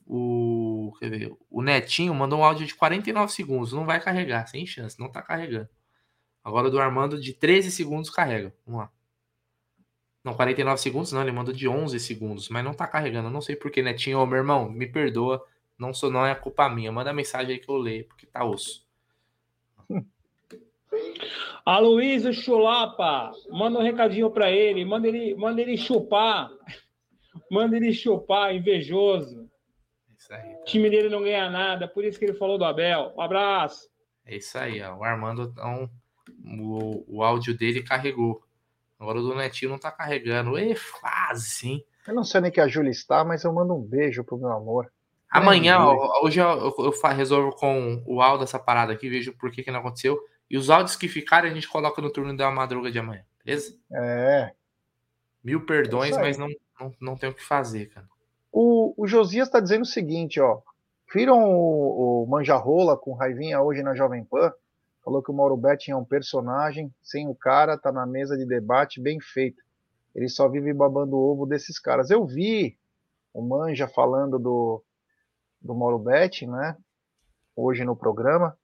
[0.05, 4.99] o, ver, o Netinho mandou um áudio de 49 segundos, não vai carregar, sem chance,
[4.99, 5.69] não tá carregando.
[6.43, 8.53] Agora o do Armando de 13 segundos carrega.
[8.65, 8.91] Vamos lá.
[10.23, 13.29] Não, 49 segundos não, ele mandou de 11 segundos, mas não tá carregando.
[13.29, 14.19] não sei porque, Netinho.
[14.19, 15.43] Ô, meu irmão, me perdoa.
[15.77, 16.91] Não, sou, não é culpa minha.
[16.91, 18.85] Manda mensagem aí que eu leio, porque tá osso.
[21.65, 26.49] Aloysio Chulapa, manda um recadinho para ele, manda ele, manda ele chupar.
[27.49, 29.49] Manda ele chupar, invejoso.
[30.17, 30.55] Isso aí.
[30.55, 33.13] O time dele não ganha nada, por isso que ele falou do Abel.
[33.15, 33.87] Um abraço.
[34.25, 34.97] É isso aí, ó.
[34.97, 35.89] O Armando, então,
[36.59, 38.43] o, o áudio dele carregou.
[38.99, 40.59] Agora o do Netinho não tá carregando.
[40.59, 41.83] E faz, hein?
[42.07, 44.51] Eu não sei nem que a Júlia está, mas eu mando um beijo pro meu
[44.51, 44.91] amor.
[45.29, 49.51] Amanhã, ó, hoje eu, eu, eu, resolvo com o áudio dessa parada aqui, vejo por
[49.51, 50.19] que, que não aconteceu.
[50.49, 53.77] E os áudios que ficarem a gente coloca no turno da madruga de amanhã, beleza?
[53.91, 54.53] É.
[55.43, 56.47] Mil perdões, é mas não,
[56.79, 58.07] não, não tem o que fazer, cara.
[58.51, 60.61] O, o Josias está dizendo o seguinte, ó.
[61.13, 64.51] Viram o, o Manjarrola com raivinha hoje na Jovem Pan?
[65.03, 68.45] Falou que o Mauro Betti é um personagem, sem o cara, tá na mesa de
[68.45, 69.63] debate bem feito.
[70.13, 72.09] Ele só vive babando o ovo desses caras.
[72.09, 72.77] Eu vi
[73.33, 74.83] o Manja falando do,
[75.61, 76.77] do Mauro Betti, né?
[77.55, 78.57] Hoje no programa.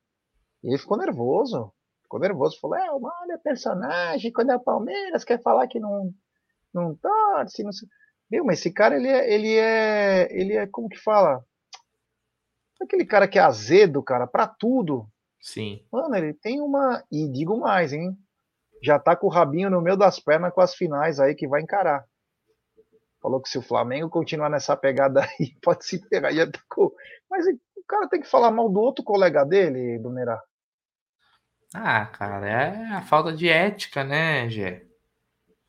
[0.64, 1.72] E ele ficou nervoso.
[2.16, 2.60] Ficou nervoso.
[2.60, 4.32] Falou: é, o Mauro é personagem.
[4.32, 6.14] Quando é Palmeiras, quer falar que não,
[6.74, 7.64] não torce.
[7.64, 7.88] Não sei.
[8.30, 10.28] Viu, mas esse cara, ele é, ele é.
[10.32, 10.68] Ele é.
[10.68, 11.44] Como que fala?
[12.82, 15.08] Aquele cara que é azedo, cara, pra tudo.
[15.42, 15.84] Sim.
[15.92, 17.04] Mano, ele tem uma.
[17.12, 18.18] E digo mais, hein?
[18.82, 21.62] Já tá com o rabinho no meio das pernas com as finais aí que vai
[21.62, 22.06] encarar.
[23.22, 26.32] Falou que se o Flamengo continuar nessa pegada aí, pode se pegar.
[26.32, 26.92] Já tá com...
[27.30, 30.42] Mas o cara tem que falar mal do outro colega dele, Brunerá.
[31.78, 34.86] Ah, cara, é a falta de ética, né, Gé?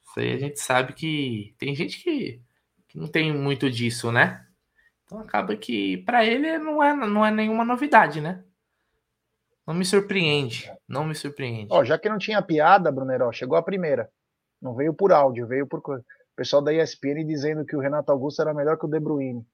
[0.05, 2.41] Isso aí a gente sabe que tem gente que,
[2.87, 4.47] que não tem muito disso, né?
[5.05, 8.45] Então acaba que para ele não é, não é nenhuma novidade, né?
[9.67, 11.67] Não me surpreende, não me surpreende.
[11.73, 14.09] Ó, já que não tinha piada, Bruneró, chegou a primeira.
[14.63, 15.81] Não veio por áudio, veio por.
[15.81, 16.05] O
[16.37, 19.45] pessoal da ESPN dizendo que o Renato Augusto era melhor que o De Bruyne.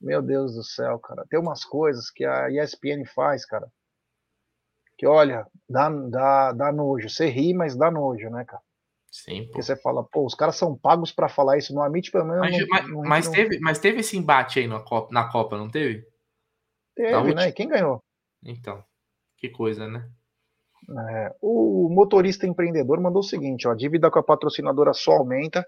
[0.00, 1.26] Meu Deus do céu, cara.
[1.28, 3.70] Tem umas coisas que a ESPN faz, cara
[5.00, 7.08] que olha, dá, dá, dá nojo.
[7.08, 8.62] Você ri, mas dá nojo, né, cara?
[9.10, 9.46] Sim, pô.
[9.46, 12.42] Porque você fala, pô, os caras são pagos para falar isso no Amit, pelo menos.
[12.42, 13.32] Mas, não, mas, não, mas não...
[13.32, 16.06] teve, mas teve esse embate aí na Copa, na Copa não teve?
[16.94, 17.48] Teve, né?
[17.48, 18.04] E quem ganhou?
[18.44, 18.84] Então,
[19.38, 20.06] que coisa, né?
[21.14, 25.66] É, o motorista empreendedor mandou o seguinte: ó, a dívida com a patrocinadora só aumenta.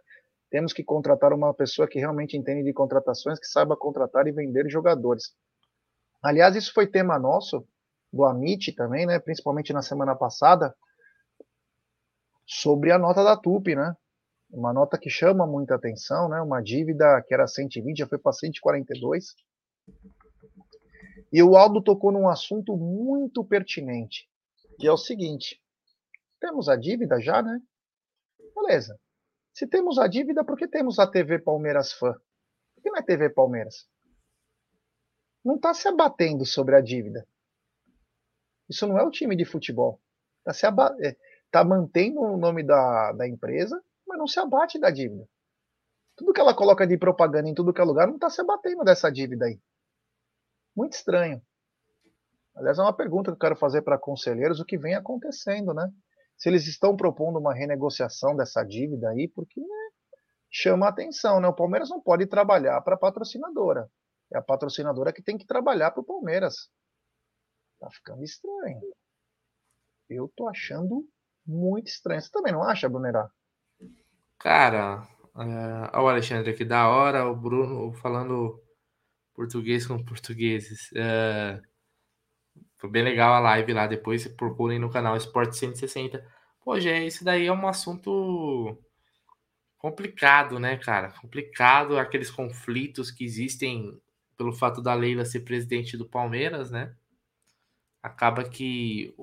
[0.51, 4.69] Temos que contratar uma pessoa que realmente entende de contratações, que saiba contratar e vender
[4.69, 5.33] jogadores.
[6.23, 7.67] Aliás, isso foi tema nosso
[8.13, 10.75] do Amit também, né, principalmente na semana passada,
[12.47, 13.97] sobre a nota da TUP, né?
[14.51, 16.41] Uma nota que chama muita atenção, né?
[16.43, 19.35] Uma dívida que era 120 já foi para 142.
[21.33, 24.29] E o Aldo tocou num assunto muito pertinente,
[24.79, 25.59] que é o seguinte:
[26.39, 27.59] temos a dívida já, né?
[28.55, 29.01] Beleza.
[29.55, 32.13] Se temos a dívida, por que temos a TV Palmeiras Fã?
[32.75, 33.89] Por que não é TV Palmeiras?
[35.45, 37.27] Não está se abatendo sobre a dívida.
[38.69, 40.01] Isso não é o time de futebol.
[40.39, 41.17] Está se é,
[41.51, 45.27] tá mantendo o nome da, da empresa, mas não se abate da dívida.
[46.17, 48.85] Tudo que ela coloca de propaganda em tudo que é lugar não está se abatendo
[48.85, 49.59] dessa dívida aí.
[50.77, 51.41] Muito estranho.
[52.55, 55.91] Aliás, é uma pergunta que eu quero fazer para conselheiros: o que vem acontecendo, né?
[56.37, 59.91] Se eles estão propondo uma renegociação dessa dívida aí, porque né,
[60.51, 61.49] chama a atenção, né?
[61.49, 63.89] O Palmeiras não pode trabalhar para a patrocinadora.
[64.33, 66.71] É a patrocinadora que tem que trabalhar para o Palmeiras.
[67.83, 68.81] Tá ficando estranho.
[70.09, 71.05] Eu tô achando
[71.45, 72.23] muito estranho.
[72.23, 73.29] Você também não acha, Brunerá?
[74.39, 75.03] Cara,
[75.35, 78.63] uh, o Alexandre aqui da hora, o Bruno falando
[79.35, 80.93] português com portugueses.
[80.93, 81.61] Uh,
[82.79, 83.89] foi bem legal a live lá.
[83.89, 86.25] Depois procurem no canal Esporte 160.
[86.65, 88.79] Pô, já esse daí é um assunto
[89.77, 91.11] complicado, né, cara?
[91.21, 94.01] Complicado aqueles conflitos que existem
[94.37, 96.95] pelo fato da Leila ser presidente do Palmeiras, né?
[98.03, 99.15] Acaba que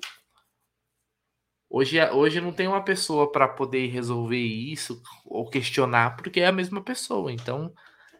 [1.70, 6.52] hoje, hoje não tem uma pessoa para poder resolver isso ou questionar, porque é a
[6.52, 7.32] mesma pessoa.
[7.32, 7.74] Então,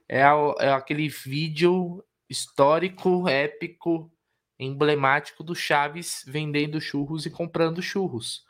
[0.08, 0.20] é,
[0.60, 4.12] é aquele vídeo histórico, épico,
[4.60, 8.46] emblemático do Chaves vendendo churros e comprando churros.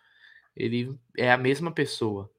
[0.56, 2.30] Ele é a mesma pessoa.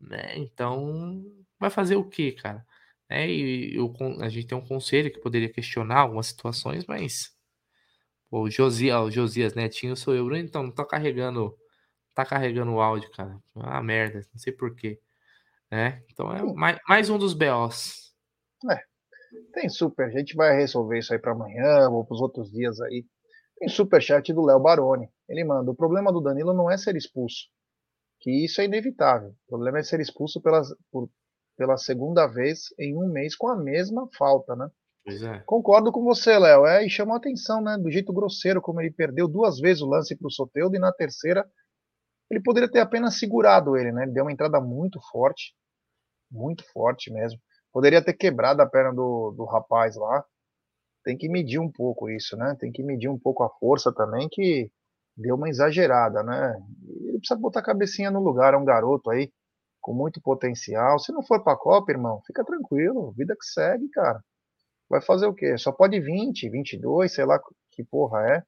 [0.00, 0.38] Né?
[0.38, 1.24] Então,
[1.58, 2.64] vai fazer o quê, cara?
[3.08, 7.37] É, e eu, a gente tem um conselho que poderia questionar algumas situações, mas
[8.30, 10.34] o Josias, o Josias Netinho sou eu.
[10.36, 11.56] Então, não tô carregando.
[12.14, 13.38] Tá carregando o áudio, cara.
[13.56, 14.20] Ah, merda.
[14.32, 15.00] Não sei porquê.
[15.70, 16.02] Né?
[16.10, 18.14] Então é mais, mais um dos BOs.
[18.70, 18.82] É.
[19.52, 20.06] Tem super.
[20.06, 23.04] A gente vai resolver isso aí para amanhã ou para os outros dias aí.
[23.58, 25.08] Tem super chat do Léo Baroni.
[25.28, 27.48] Ele manda: o problema do Danilo não é ser expulso.
[28.20, 29.30] Que isso é inevitável.
[29.46, 31.10] O problema é ser expulso pela, por,
[31.56, 34.68] pela segunda vez em um mês com a mesma falta, né?
[35.08, 35.42] É.
[35.46, 36.66] Concordo com você, Léo.
[36.66, 37.78] É, e chamou a atenção, né?
[37.78, 40.92] Do jeito grosseiro, como ele perdeu duas vezes o lance para o Soteudo e na
[40.92, 41.46] terceira
[42.30, 44.04] Ele poderia ter apenas segurado ele, né?
[44.04, 45.54] Ele deu uma entrada muito forte,
[46.30, 47.40] muito forte mesmo.
[47.72, 50.24] Poderia ter quebrado a perna do, do rapaz lá.
[51.04, 52.56] Tem que medir um pouco isso, né?
[52.60, 54.70] Tem que medir um pouco a força também, que
[55.16, 56.54] deu uma exagerada, né?
[57.06, 59.32] Ele precisa botar a cabecinha no lugar, é um garoto aí
[59.80, 60.98] com muito potencial.
[60.98, 64.22] Se não for para a Copa, irmão, fica tranquilo, vida que segue, cara.
[64.88, 65.56] Vai fazer o quê?
[65.58, 68.42] Só pode 20, 22, sei lá que porra é.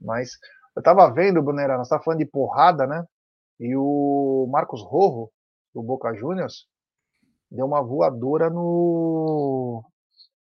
[0.00, 0.30] Mas
[0.76, 3.04] eu tava vendo, Brunera, nós tá falando de porrada, né?
[3.58, 5.30] E o Marcos Rojo,
[5.74, 6.66] do Boca Juniors,
[7.50, 9.84] deu uma voadora no.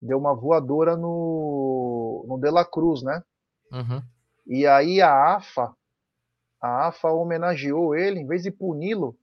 [0.03, 2.25] Deu uma voadora no.
[2.29, 3.23] No De La Cruz, né?
[3.73, 4.03] Uhum.
[4.47, 5.75] E aí a AFA,
[6.61, 9.17] a AFA homenageou ele, em vez de puni-lo,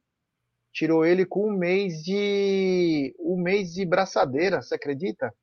[0.71, 5.33] tirou ele com um mês de um mês de braçadeira, você acredita?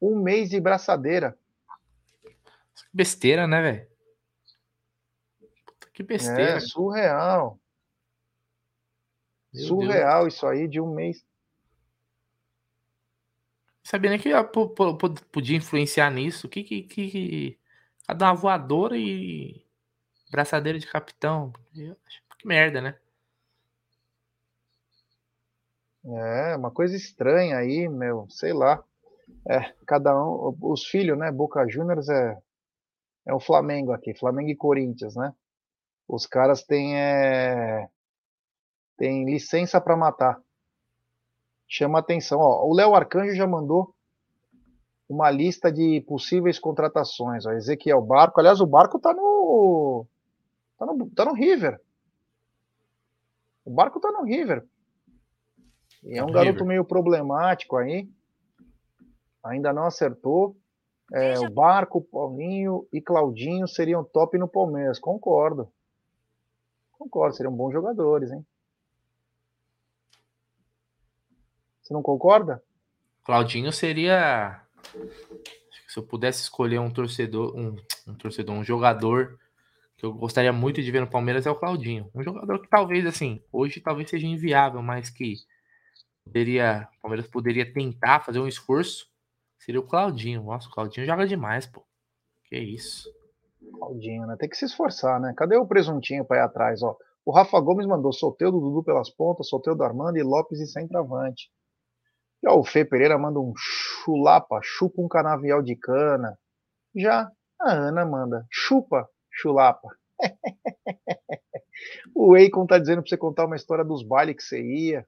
[0.00, 1.38] Um mês de braçadeira.
[2.92, 3.94] Besteira, né, velho?
[5.92, 6.56] Que besteira.
[6.56, 7.58] É, surreal.
[9.52, 10.34] Meu surreal Deus.
[10.34, 11.24] isso aí de um mês.
[13.84, 14.30] Sabia nem que
[15.30, 16.48] podia influenciar nisso.
[16.48, 17.58] Que, que, que,
[18.06, 19.64] Cada uma voadora e
[20.30, 21.52] braçadeira de capitão.
[21.72, 22.98] Que merda, né?
[26.04, 28.84] É, uma coisa estranha aí, meu, sei lá.
[29.48, 31.30] É, cada um, os filhos, né?
[31.30, 32.38] Boca Juniors é,
[33.26, 35.34] é o Flamengo aqui, Flamengo e Corinthians, né?
[36.08, 37.88] Os caras têm, é,
[38.96, 40.40] têm licença para matar.
[41.66, 42.66] Chama atenção, ó.
[42.66, 43.94] O Léo Arcanjo já mandou
[45.08, 47.46] uma lista de possíveis contratações.
[47.46, 50.06] Ó, Ezequiel Barco, aliás, o Barco tá no
[50.78, 51.80] tá no, tá no River.
[53.64, 54.64] O Barco tá no River.
[56.02, 58.08] E é um garoto meio problemático aí.
[59.44, 60.56] Ainda não acertou.
[61.12, 64.98] É, o Barco, Paulinho e Claudinho seriam top no Palmeiras.
[64.98, 65.70] Concordo.
[66.92, 68.44] Concordo, seriam bons jogadores, hein?
[71.82, 72.62] Você não concorda?
[73.22, 74.62] Claudinho seria
[75.94, 77.76] se eu pudesse escolher um torcedor, um,
[78.08, 79.38] um, torcedor, um jogador
[79.96, 82.10] que eu gostaria muito de ver no Palmeiras é o Claudinho.
[82.12, 85.36] Um jogador que talvez, assim, hoje talvez seja inviável, mas que
[86.24, 89.06] poderia, o Palmeiras poderia tentar fazer um esforço,
[89.64, 90.42] seria o Claudinho.
[90.42, 91.82] Nossa, o Claudinho joga demais, pô.
[92.44, 93.08] Que isso.
[93.78, 94.36] Claudinho, né?
[94.38, 95.32] Tem que se esforçar, né?
[95.36, 96.96] Cadê o presuntinho para ir atrás, ó?
[97.24, 100.66] O Rafa Gomes mandou solteiro do Dudu pelas pontas, solteiro do Armando e Lopes e
[100.66, 101.50] centroavante.
[102.42, 106.38] Já o Fê Pereira manda um chulapa, chupa um canavial de cana.
[106.94, 109.88] Já a Ana manda chupa, chulapa.
[112.14, 115.06] o Eikon tá dizendo pra você contar uma história dos bailes que você ia.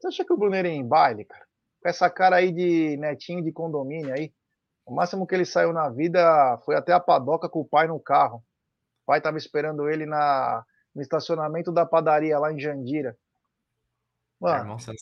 [0.00, 1.44] Você acha que o Bruno ia em baile, cara?
[1.82, 4.32] Com essa cara aí de netinho de condomínio aí.
[4.86, 7.98] O máximo que ele saiu na vida foi até a padoca com o pai no
[7.98, 8.38] carro.
[8.38, 10.64] O pai tava esperando ele na,
[10.94, 13.16] no estacionamento da padaria lá em Jandira.
[14.40, 14.92] Mano, irmão, você,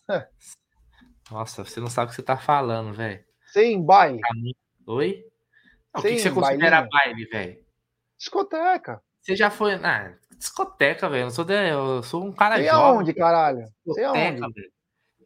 [1.31, 3.22] nossa, você não sabe o que você tá falando, velho.
[3.53, 4.20] Sem baile.
[4.87, 5.24] Oi?
[5.95, 7.64] Não, o que, que você considera baile, velho?
[8.18, 9.03] Discoteca.
[9.20, 9.74] Você já foi.
[9.74, 11.26] Ah, discoteca, velho.
[11.26, 11.55] Eu sou, de...
[11.55, 12.81] eu sou um cara Sei jovem.
[12.81, 13.64] aonde, caralho?
[13.87, 14.72] Discoteca, velho.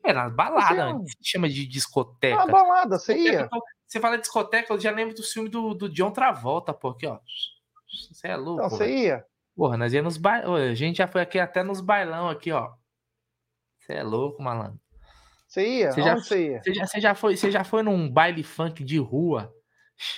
[0.05, 0.98] É, na balada.
[1.07, 2.36] Se chama de discoteca.
[2.36, 3.48] Na balada, você ia.
[3.86, 6.90] Você fala discoteca, eu já lembro do filme do, do John Travolta, pô.
[6.90, 7.18] Aqui, ó.
[8.12, 8.64] Você é louco.
[8.64, 9.24] Então, você ia.
[9.57, 10.57] Porra, nós íamos nos bailão.
[10.57, 12.72] A gente já foi aqui até nos bailão aqui, ó.
[13.78, 14.80] Você é louco, malandro.
[15.46, 15.92] Você ia?
[15.92, 16.62] Você já, você ia?
[16.62, 19.55] Você já, você já, foi, você já foi num baile funk de rua?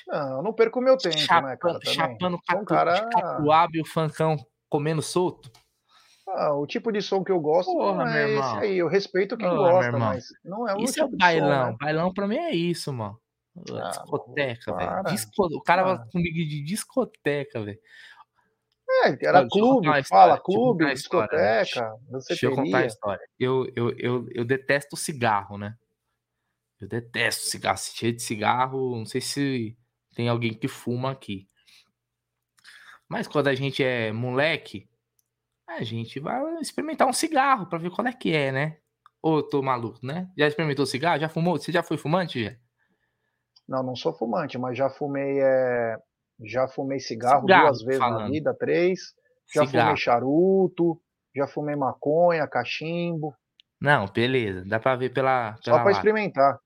[0.07, 1.81] Não, não perco meu tempo, chapando, né, cara?
[1.85, 3.11] Chapando catu, cara...
[3.11, 4.37] catuaba e o funkão
[4.71, 5.51] comendo solto?
[6.37, 8.79] Ah, o tipo de som que eu gosto Porra, não é esse aí.
[8.79, 11.65] Eu respeito quem Porra, gosta, mas não é o Isso tipo é bailão.
[11.65, 11.77] Som, né?
[11.81, 13.19] Bailão pra mim é isso, mano.
[13.73, 15.05] Ah, discoteca, velho.
[15.05, 15.47] Disco...
[15.47, 17.81] O cara vai comigo de discoteca, velho.
[18.89, 21.93] É, era clube, fala, clube, discoteca,
[22.29, 23.27] Deixa eu contar a história.
[23.39, 25.75] Eu, eu, eu, eu detesto cigarro, né?
[26.81, 28.97] Eu detesto cigarro, cheio de cigarro.
[28.97, 29.77] Não sei se
[30.15, 31.49] tem alguém que fuma aqui.
[33.09, 34.89] Mas quando a gente é moleque,
[35.67, 38.79] a gente vai experimentar um cigarro para ver qual é que é, né?
[39.23, 40.29] Ou eu tô maluco, né?
[40.37, 41.21] Já experimentou cigarro?
[41.21, 41.59] Já fumou?
[41.59, 42.57] Você já foi fumante, já?
[43.69, 45.97] Não, não sou fumante, mas já fumei é,
[46.45, 48.21] já fumei cigarro, cigarro duas vezes falando.
[48.21, 49.15] na vida, três.
[49.53, 49.89] Já cigarro.
[49.89, 51.01] fumei charuto,
[51.35, 53.35] já fumei maconha, cachimbo.
[53.81, 54.65] Não, beleza.
[54.65, 55.57] Dá pra ver pela.
[55.65, 56.59] pela Só pra experimentar.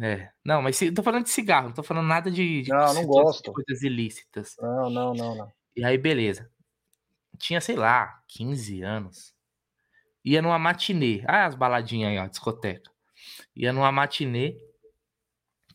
[0.00, 0.30] É.
[0.44, 2.62] Não, mas tô falando de cigarro, não tô falando nada de.
[2.62, 3.52] de não, não gosto.
[3.52, 4.56] coisas ilícitas.
[4.60, 5.52] Não, não, não, não.
[5.76, 6.50] E aí, beleza.
[7.40, 9.34] Tinha, sei lá, 15 anos.
[10.24, 11.24] Ia numa matinê.
[11.26, 12.90] Ah, as baladinhas aí, ó, discoteca.
[13.56, 14.56] Ia numa matinê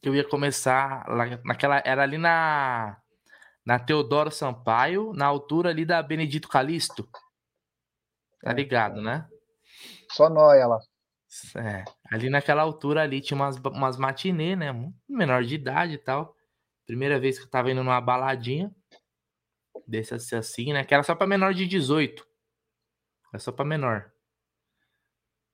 [0.01, 1.82] que eu ia começar lá, naquela.
[1.84, 2.97] Era ali na
[3.66, 7.03] na Teodoro Sampaio, na altura ali da Benedito Calixto.
[8.43, 8.53] Tá é.
[8.53, 9.28] ligado, né?
[10.11, 10.80] Só nóia lá.
[11.57, 14.72] É, ali naquela altura ali tinha umas, umas matinê, né?
[15.09, 16.36] Menor de idade e tal.
[16.86, 18.72] Primeira vez que eu tava indo numa baladinha.
[19.88, 20.83] Desse assim, né?
[20.83, 22.25] Que era só pra menor de 18.
[23.31, 24.11] Era só pra menor.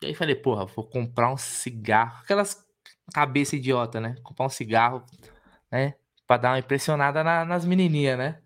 [0.01, 2.21] E aí falei, porra, vou comprar um cigarro.
[2.23, 2.65] Aquelas
[3.13, 4.15] cabeça idiota, né?
[4.23, 5.05] Comprar um cigarro,
[5.71, 5.95] né?
[6.25, 8.41] Pra dar uma impressionada na, nas menininhas, né?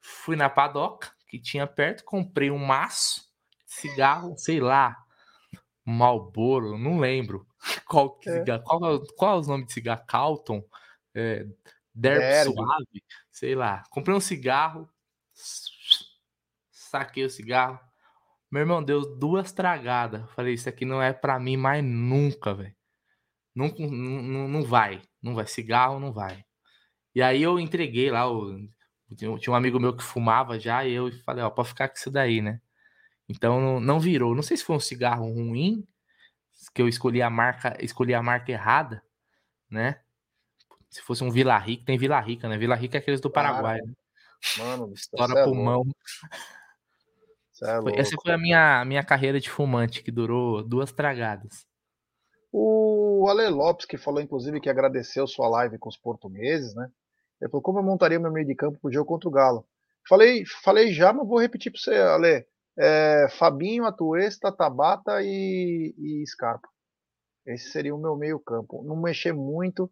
[0.00, 3.22] Fui na padoca que tinha perto, comprei um maço
[3.66, 5.02] de cigarro, sei lá,
[5.84, 7.46] Malboro, não lembro.
[7.86, 8.58] Qual, é.
[8.58, 10.04] qual, qual é os nomes de cigarro?
[10.06, 10.64] Calton,
[11.14, 11.46] é,
[11.94, 13.84] Derby Suave, sei lá.
[13.90, 14.88] Comprei um cigarro,
[16.92, 17.80] saquei o cigarro.
[18.50, 20.30] Meu irmão deu duas tragadas.
[20.32, 22.74] Falei, isso aqui não é para mim mais nunca, velho.
[23.54, 25.46] Não, não, não vai, não vai.
[25.46, 26.44] Cigarro não vai.
[27.14, 28.58] E aí eu entreguei lá, o,
[29.16, 32.10] tinha um amigo meu que fumava já, e eu falei, ó, pode ficar com isso
[32.10, 32.60] daí, né?
[33.28, 34.34] Então não, não virou.
[34.34, 35.86] Não sei se foi um cigarro ruim,
[36.74, 39.02] que eu escolhi a marca, escolhi a marca errada,
[39.70, 40.00] né?
[40.90, 42.58] Se fosse um Vila Rica, tem Vila Rica, né?
[42.58, 43.80] Vila Rica é aqueles do Paraguai.
[43.80, 43.94] Né?
[44.58, 45.84] Mano, estoura é pulmão.
[47.62, 51.66] É Essa foi a minha, minha carreira de fumante, que durou duas tragadas.
[52.50, 56.90] O Ale Lopes, que falou inclusive que agradeceu sua live com os portugueses, né?
[57.40, 59.66] Ele falou como eu montaria meu meio de campo pro jogo contra o Galo.
[60.08, 62.46] Falei, falei já, mas vou repetir para você, Ale.
[62.78, 66.68] É, Fabinho, Atuesta, Tabata e, e Scarpa.
[67.46, 68.82] Esse seria o meu meio campo.
[68.84, 69.90] Não mexer muito.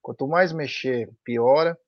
[0.00, 1.78] Quanto mais mexer, piora.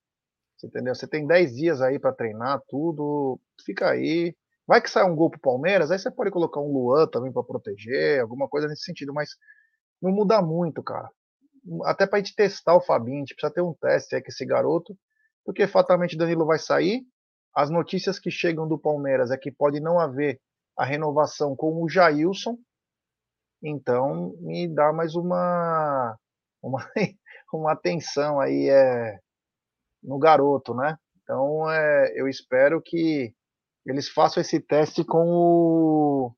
[0.56, 0.94] Você entendeu?
[0.94, 3.40] Você tem 10 dias aí para treinar tudo.
[3.64, 4.34] Fica aí.
[4.68, 7.42] Vai que sai um gol pro Palmeiras, aí você pode colocar um Luan também para
[7.42, 9.30] proteger, alguma coisa nesse sentido, mas
[10.02, 11.10] não muda muito, cara.
[11.84, 14.44] Até pra gente testar o Fabinho, a gente precisa ter um teste aí com esse
[14.44, 14.94] garoto,
[15.42, 17.02] porque fatalmente Danilo vai sair.
[17.54, 20.38] As notícias que chegam do Palmeiras é que pode não haver
[20.76, 22.58] a renovação com o Jailson.
[23.62, 26.14] Então, me dá mais uma
[26.62, 26.86] uma,
[27.52, 29.18] uma atenção aí é,
[30.02, 30.98] no garoto, né?
[31.22, 33.34] Então, é, eu espero que
[33.90, 36.36] eles façam esse teste com o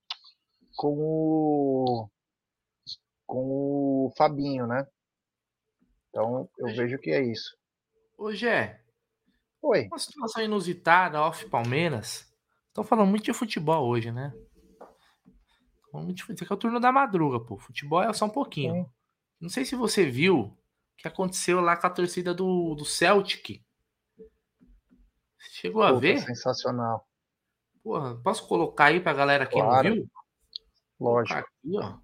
[0.76, 2.10] com o
[3.26, 4.86] com o Fabinho, né?
[6.08, 7.56] Então eu vejo que é isso.
[8.18, 8.80] Ô Gé,
[9.62, 9.86] Oi.
[9.88, 12.26] Uma situação inusitada, off Palmeiras.
[12.68, 14.32] Estão falando muito de futebol hoje, né?
[16.08, 17.58] Isso aqui é o turno da madruga, pô.
[17.58, 18.84] Futebol é só um pouquinho.
[18.84, 18.90] Sim.
[19.40, 20.56] Não sei se você viu o
[20.96, 23.62] que aconteceu lá com a torcida do, do Celtic.
[25.38, 26.20] Chegou a ver?
[26.20, 27.06] Sensacional.
[27.82, 29.88] Porra, posso colocar aí pra galera que claro.
[29.88, 30.10] não viu?
[31.00, 31.38] Lógico.
[31.38, 31.98] Aqui, ó.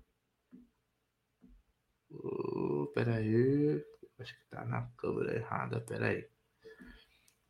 [2.10, 3.84] Oh, pera aí.
[4.18, 6.26] Acho que tá na câmera errada, pera aí.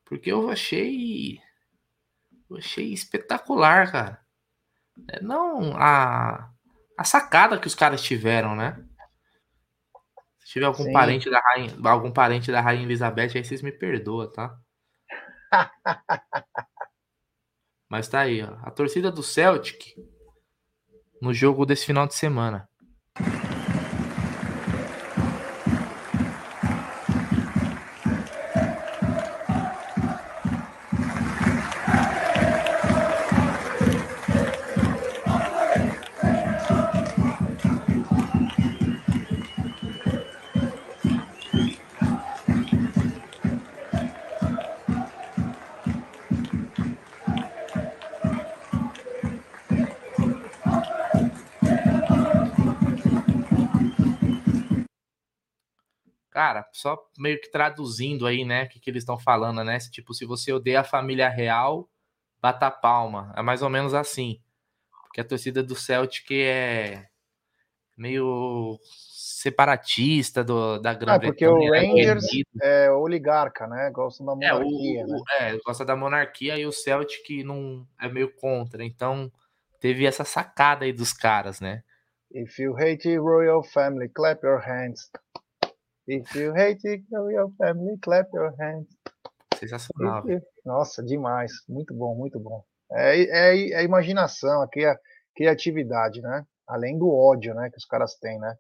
[0.05, 1.41] Porque eu achei.
[2.51, 4.27] Eu achei espetacular, cara.
[5.11, 6.51] É, não a,
[6.99, 8.85] a sacada que os caras tiveram, né?
[10.39, 10.93] Se tiver algum Sim.
[10.93, 14.59] parente da rainha, algum parente da rainha Elizabeth, aí vocês me perdoam, tá?
[17.89, 18.57] Mas tá aí, ó.
[18.63, 19.95] A torcida do Celtic
[21.21, 22.69] no jogo desse final de semana.
[56.77, 59.79] Só meio que traduzindo aí, né, o que, que eles estão falando, né?
[59.79, 61.89] Tipo, se você odeia a família real,
[62.41, 63.33] bata palma.
[63.37, 64.41] É mais ou menos assim.
[65.05, 67.07] Porque a torcida do Celtic é
[67.97, 71.17] meio separatista do, da Grã-Bretanha.
[71.17, 72.25] Ah, porque o né, Rangers
[72.63, 73.91] é, é oligarca, né?
[73.91, 75.19] Gosta da monarquia, é, o, né?
[75.41, 78.85] É, gosta da monarquia e o Celtic não é meio contra.
[78.85, 79.33] Então,
[79.81, 81.83] teve essa sacada aí dos caras, né?
[82.31, 85.11] If you hate royal family, clap your hands.
[86.09, 88.87] If you hate your family, clap your hands.
[89.59, 90.25] Sensacional.
[90.65, 91.53] Nossa, demais.
[91.69, 92.65] Muito bom, muito bom.
[92.93, 94.69] É, é, é a imaginação, a
[95.35, 96.47] criatividade, né?
[96.67, 97.71] Além do ódio, né?
[97.71, 98.57] Que os caras têm, né?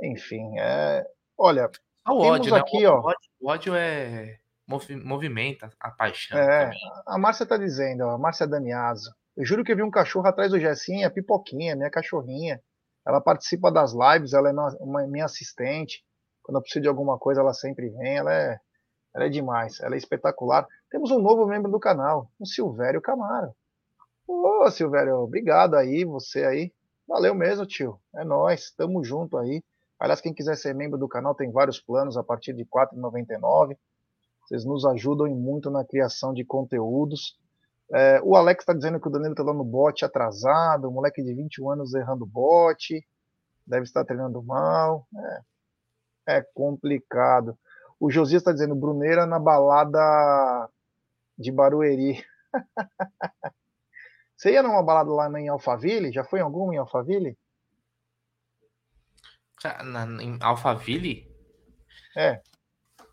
[0.00, 1.06] Enfim, é...
[1.36, 1.70] olha.
[2.08, 2.60] O ódio, né?
[2.60, 3.00] aqui, ó.
[3.00, 6.38] O ódio, o ódio é movimenta a paixão.
[6.38, 6.78] É, também.
[7.06, 9.14] a Márcia tá dizendo, ó, a Márcia Damiaso.
[9.36, 12.60] Eu juro que eu vi um cachorro atrás do Jessinha, Pipoquinha, minha cachorrinha.
[13.06, 16.02] Ela participa das lives, ela é uma, minha assistente.
[16.44, 18.18] Quando eu preciso de alguma coisa, ela sempre vem.
[18.18, 18.60] Ela é,
[19.14, 19.80] ela é demais.
[19.80, 20.68] Ela é espetacular.
[20.90, 23.52] temos um novo membro do canal, o Silvério Camaro.
[24.28, 26.72] Ô, Silvério, obrigado aí, você aí.
[27.08, 27.98] Valeu mesmo, tio.
[28.14, 29.62] É nós, tamo junto aí.
[29.98, 33.76] Aliás, quem quiser ser membro do canal tem vários planos a partir de R$ 4,99.
[34.42, 37.38] Vocês nos ajudam muito na criação de conteúdos.
[37.92, 41.34] É, o Alex está dizendo que o Danilo está dando bote atrasado, um moleque de
[41.34, 43.06] 21 anos errando bote,
[43.66, 45.06] deve estar treinando mal.
[45.16, 45.40] É,
[46.26, 47.58] é complicado.
[47.98, 50.68] O Josias está dizendo Bruneira na balada
[51.38, 52.24] de Barueri.
[54.36, 56.12] Você ia numa balada lá em Alphaville?
[56.12, 57.38] Já foi em alguma em Alphaville?
[59.84, 61.26] Na, em Alphaville?
[62.16, 62.42] É.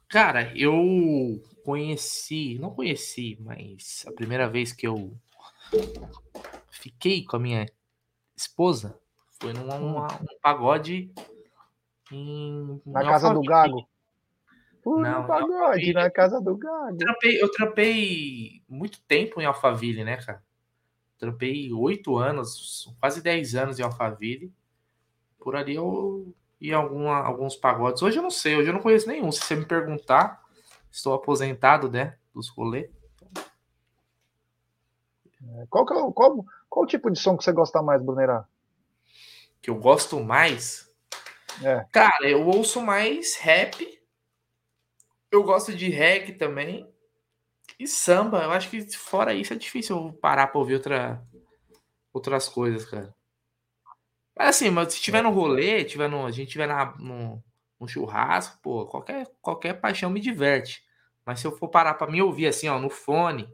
[0.10, 5.18] Cara, eu conheci, não conheci, mas a primeira vez que eu
[6.70, 7.66] fiquei com a minha
[8.36, 9.00] esposa
[9.40, 10.08] foi num um
[10.42, 11.14] pagode
[12.12, 13.88] em, na casa do Gago.
[14.86, 16.94] Não, pagode na casa do Gago.
[16.94, 20.44] Eu trampei, eu trampei muito tempo em Alphaville, né, cara?
[21.18, 24.52] Trampei oito anos, quase dez anos em Alphaville.
[25.40, 28.02] Por ali eu ia alguma, alguns pagodes.
[28.02, 29.32] Hoje eu não sei, hoje eu não conheço nenhum.
[29.32, 30.44] Se você me perguntar,
[30.92, 32.18] estou aposentado, né?
[32.34, 32.90] Dos rolês.
[35.44, 38.46] É, qual, que é, qual, qual o tipo de som que você gosta mais, Brunerá?
[39.62, 40.91] Que eu gosto mais?
[41.64, 41.86] É.
[41.92, 44.00] Cara, eu ouço mais rap.
[45.32, 46.90] Eu gosto de reggae também.
[47.80, 51.26] E samba, eu acho que fora isso é difícil parar pra ouvir outra,
[52.14, 53.16] outras coisas, cara.
[54.38, 57.44] Mas assim, mas se tiver no rolê, tiver no, a gente tiver na, no,
[57.80, 60.84] no churrasco, pô, qualquer, qualquer paixão me diverte.
[61.26, 63.48] Mas se eu for parar pra me ouvir assim, ó, no fone,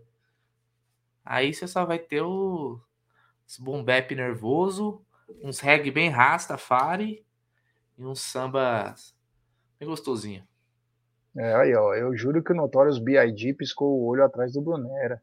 [1.26, 2.80] aí você só vai ter o,
[3.48, 5.06] os boom bap nervoso,
[5.44, 7.26] uns reggae bem rastafari
[7.98, 8.94] e uns samba
[9.80, 10.44] bem gostosinho.
[11.36, 13.54] É, aí, ó, eu juro que o Notorious B.I.G.
[13.54, 15.22] piscou o olho atrás do Brunera.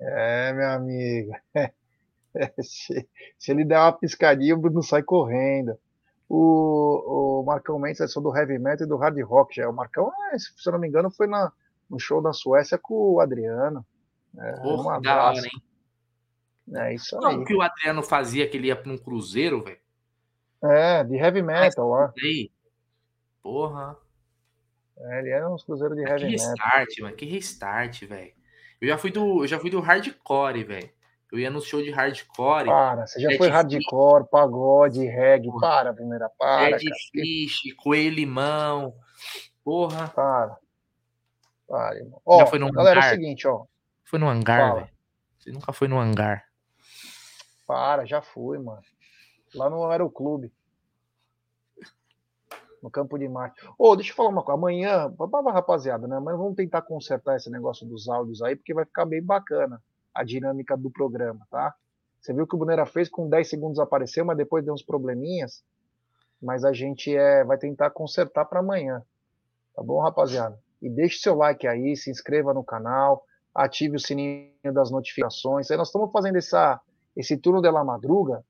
[0.00, 1.32] É, meu amigo.
[2.62, 3.08] se,
[3.38, 5.78] se, ele der uma piscadinha, o Bruno sai correndo.
[6.28, 9.54] O, o Marcão Mendes é só do heavy metal e do hard rock.
[9.54, 9.68] Já.
[9.68, 11.52] O Marcão, é, se eu não me engano, foi na,
[11.88, 13.86] no show da Suécia com o Adriano.
[14.36, 15.62] É, Porra, da hora, hein?
[16.74, 17.36] É isso aí.
[17.36, 19.81] o que o Adriano fazia que ele ia para um cruzeiro, velho?
[20.64, 22.12] É, de heavy metal lá.
[23.42, 23.96] Porra.
[24.96, 27.16] É, ele era uns cruzeiros de heavy que restart, mano.
[27.16, 28.32] Que restart, velho.
[28.80, 30.90] Eu já fui do, eu já fui do hardcore, velho.
[31.32, 32.66] Eu ia no show de hardcore.
[32.66, 35.48] Para, você já foi hardcore, pagode, reggae.
[35.48, 35.60] Porra.
[35.60, 36.76] Para, primeira, para.
[36.76, 38.94] Red Fish, Coelho Limão.
[39.64, 40.08] Porra.
[40.08, 40.58] Para.
[41.66, 42.20] Para, irmão.
[42.24, 43.08] Ó, já foi no galera, hangar.
[43.08, 43.64] é o seguinte, ó.
[44.04, 44.88] Foi no hangar, velho.
[45.38, 46.44] Você nunca foi no hangar.
[47.66, 48.82] Para, já fui, mano.
[49.54, 50.52] Lá no Aeroclube
[52.82, 53.64] no campo de Marte.
[53.78, 54.58] Ô, oh, deixa eu falar uma coisa.
[54.58, 55.14] Amanhã,
[55.52, 56.16] rapaziada, né?
[56.16, 59.80] Amanhã vamos tentar consertar esse negócio dos áudios aí, porque vai ficar bem bacana
[60.12, 61.72] a dinâmica do programa, tá?
[62.20, 65.64] Você viu que o Bonera fez com 10 segundos apareceu, mas depois deu uns probleminhas.
[66.40, 69.02] Mas a gente é, vai tentar consertar para amanhã.
[69.74, 70.58] Tá bom, rapaziada?
[70.80, 73.24] E deixe seu like aí, se inscreva no canal,
[73.54, 75.70] ative o sininho das notificações.
[75.70, 76.80] Aí nós estamos fazendo essa,
[77.16, 78.44] esse turno de la madruga,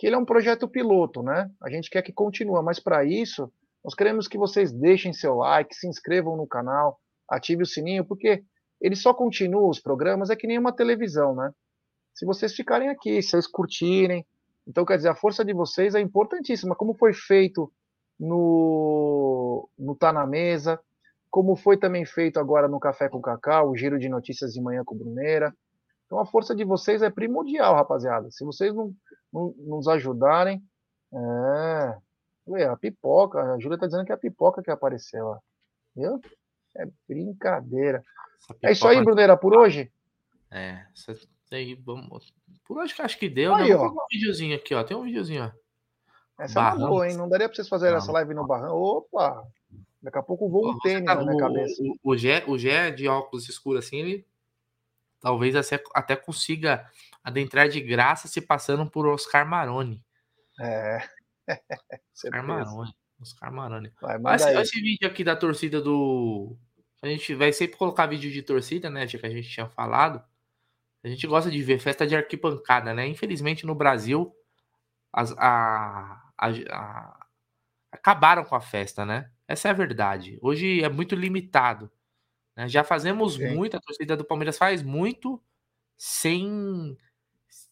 [0.00, 1.50] que ele é um projeto piloto, né?
[1.62, 3.52] A gente quer que continue, mas para isso
[3.84, 6.98] nós queremos que vocês deixem seu like, se inscrevam no canal,
[7.28, 8.42] ative o sininho, porque
[8.80, 11.52] ele só continua os programas, é que nem uma televisão, né?
[12.14, 14.26] Se vocês ficarem aqui, se vocês curtirem.
[14.66, 16.74] Então, quer dizer, a força de vocês é importantíssima.
[16.74, 17.70] Como foi feito
[18.18, 20.80] no, no Tá na Mesa,
[21.30, 24.82] como foi também feito agora no Café com Cacau, o giro de notícias de manhã
[24.82, 25.54] com Bruneira.
[26.06, 28.30] Então, a força de vocês é primordial, rapaziada.
[28.30, 28.94] Se vocês não
[29.32, 30.62] nos ajudarem,
[31.12, 31.98] é,
[32.46, 35.38] Ué, a pipoca, a Júlia tá dizendo que é a pipoca que apareceu, ó.
[35.94, 36.20] Viu?
[36.76, 38.04] É brincadeira.
[38.62, 39.92] É isso aí, Bruneira, por hoje?
[40.50, 40.84] É,
[41.52, 42.32] aí, vamos.
[42.64, 43.64] Por hoje que acho que deu, né?
[43.64, 43.76] aí, né?
[43.76, 44.82] Vou um videozinho aqui, ó.
[44.82, 46.42] Tem um videozinho, ó.
[46.42, 46.76] Essa Barrão.
[46.76, 47.16] é uma boa, hein?
[47.16, 48.76] Não daria pra vocês fazerem essa live no Barrão?
[48.76, 49.46] Opa!
[50.02, 51.82] Daqui a pouco voa um tênis tá, na minha o, cabeça.
[51.82, 54.26] O, o, Gé, o Gé de óculos escuros assim, ele
[55.20, 55.54] talvez
[55.94, 56.90] até consiga
[57.22, 60.04] adentrar de graça se passando por Oscar Maroni.
[60.60, 60.98] É.
[62.14, 62.94] Oscar Maroni.
[63.20, 63.92] Oscar Maroni.
[64.20, 66.56] Mas esse, esse vídeo aqui da torcida do.
[67.02, 69.06] A gente vai sempre colocar vídeo de torcida, né?
[69.06, 70.22] Já que a gente tinha falado.
[71.02, 73.06] A gente gosta de ver festa de arquibancada, né?
[73.06, 74.34] Infelizmente no Brasil
[75.12, 77.26] as, a, a, a,
[77.92, 79.30] acabaram com a festa, né?
[79.48, 80.38] Essa é a verdade.
[80.42, 81.90] Hoje é muito limitado.
[82.56, 82.68] Né?
[82.68, 83.54] Já fazemos Sim.
[83.54, 85.42] muito, a torcida do Palmeiras faz muito
[85.96, 86.96] sem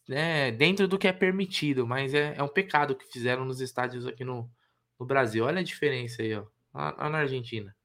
[0.08, 4.06] né, dentro do que é permitido, mas é, é um pecado que fizeram nos estádios
[4.06, 4.50] aqui no,
[4.98, 5.44] no Brasil.
[5.44, 7.76] Olha a diferença aí, ó, lá, na Argentina.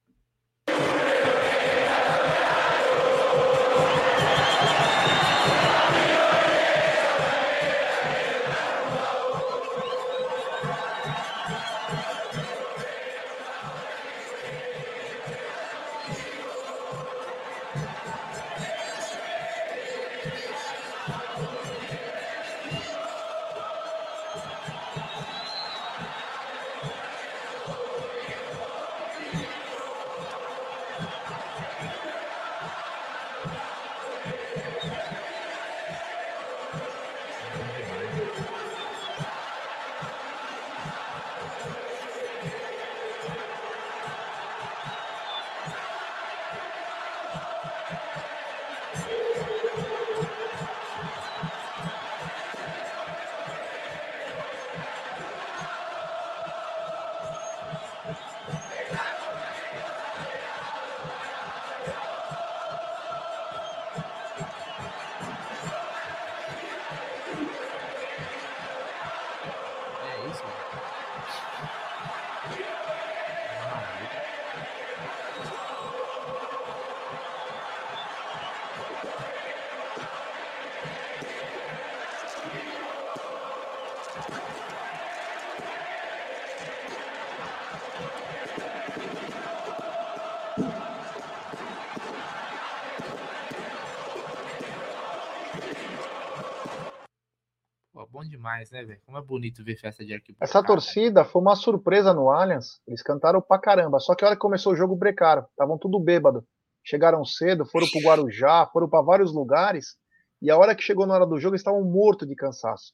[98.44, 99.00] Demais, né, velho?
[99.06, 100.50] Como é bonito ver festa de arquibancada.
[100.50, 102.82] Essa torcida foi uma surpresa no Allianz.
[102.86, 104.00] Eles cantaram pra caramba.
[104.02, 105.46] Só que a hora que começou o jogo, brecaram.
[105.50, 106.46] Estavam tudo bêbado.
[106.84, 109.96] Chegaram cedo, foram pro Guarujá, foram para vários lugares.
[110.42, 112.94] E a hora que chegou na hora do jogo, eles estavam mortos de cansaço.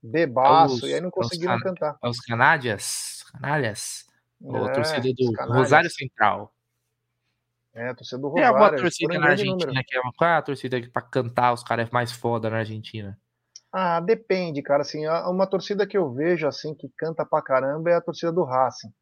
[0.00, 1.96] Bebaço, os, e aí não conseguiram cantar.
[2.00, 4.04] Os canalhas, canalhas.
[4.44, 6.54] É, a torcida do Rosário Central.
[7.72, 8.46] É, a torcida do Rosário.
[8.46, 11.52] É uma torcida na Argentina, que é uma, qual é a torcida que pra cantar
[11.52, 13.18] os caras é mais foda na Argentina?
[13.76, 14.82] Ah, depende, cara.
[14.82, 18.44] Assim, uma torcida que eu vejo assim que canta pra caramba é a torcida do
[18.44, 18.92] Racing,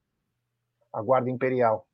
[0.91, 1.87] a Guarda Imperial.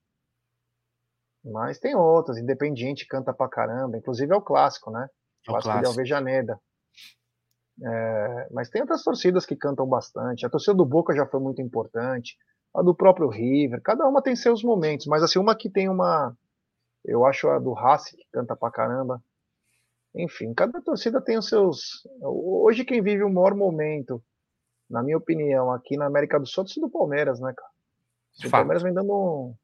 [1.45, 5.09] Mas tem outras, Independiente canta pra caramba, inclusive é o clássico, né?
[5.47, 5.81] É o clássico, clássico.
[5.81, 6.61] de Alvejaneda.
[7.83, 10.47] É, mas tem outras torcidas que cantam bastante.
[10.47, 12.37] A torcida do Boca já foi muito importante.
[12.73, 13.83] A do próprio River.
[13.83, 15.07] Cada uma tem seus momentos.
[15.07, 16.37] Mas assim, uma que tem uma.
[17.05, 19.21] Eu acho a do Racing que canta pra caramba.
[20.19, 22.07] Enfim, cada torcida tem os seus.
[22.21, 24.23] Hoje quem vive o maior momento,
[24.91, 27.71] na minha opinião, aqui na América do Sul é do Palmeiras, né, cara?
[28.45, 29.55] O Palmeiras vem dando, um,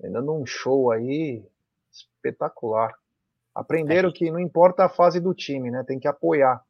[0.00, 1.42] vem dando um show aí
[1.90, 2.94] espetacular.
[3.54, 4.12] Aprenderam é.
[4.12, 5.82] que não importa a fase do time, né?
[5.84, 6.62] Tem que apoiar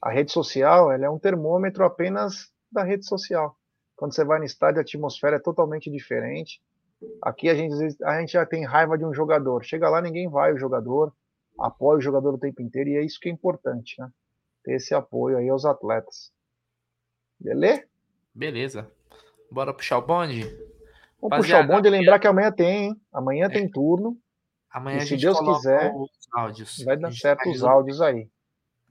[0.00, 3.56] a rede social ela é um termômetro apenas da rede social.
[3.96, 6.60] Quando você vai no estádio, a atmosfera é totalmente diferente.
[7.22, 9.64] Aqui a gente, a gente já tem raiva de um jogador.
[9.64, 11.12] Chega lá, ninguém vai o jogador,
[11.58, 14.10] apoia o jogador o tempo inteiro, e é isso que é importante, né?
[14.64, 16.32] Ter esse apoio aí aos atletas.
[17.38, 17.84] Beleza?
[18.34, 18.92] Beleza.
[19.50, 20.42] Bora puxar o bonde?
[21.20, 23.00] Vamos puxar o bonde e lembrar que amanhã tem, hein?
[23.12, 23.48] Amanhã é.
[23.48, 24.18] tem turno.
[24.70, 25.92] Amanhã e se Deus quiser,
[26.84, 28.28] vai dar certo os áudios aí.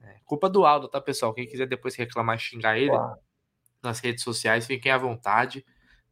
[0.02, 1.32] É, culpa do Aldo, tá, pessoal?
[1.32, 3.18] Quem quiser depois reclamar e xingar ele claro.
[3.82, 5.64] nas redes sociais, fiquem à vontade,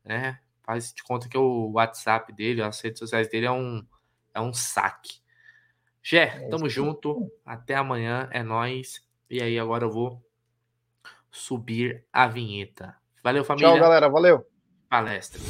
[0.04, 0.38] né?
[0.62, 3.84] Faz de conta que o WhatsApp dele, as redes sociais dele é um,
[4.34, 5.20] é um saque.
[6.08, 7.32] Gé, é tamo junto.
[7.44, 9.02] Até amanhã, é nós.
[9.28, 10.22] E aí, agora eu vou
[11.32, 12.94] subir a vinheta.
[13.24, 13.70] Valeu, família.
[13.70, 14.08] Tchau, galera.
[14.08, 14.46] Valeu.
[14.88, 15.40] Palestra.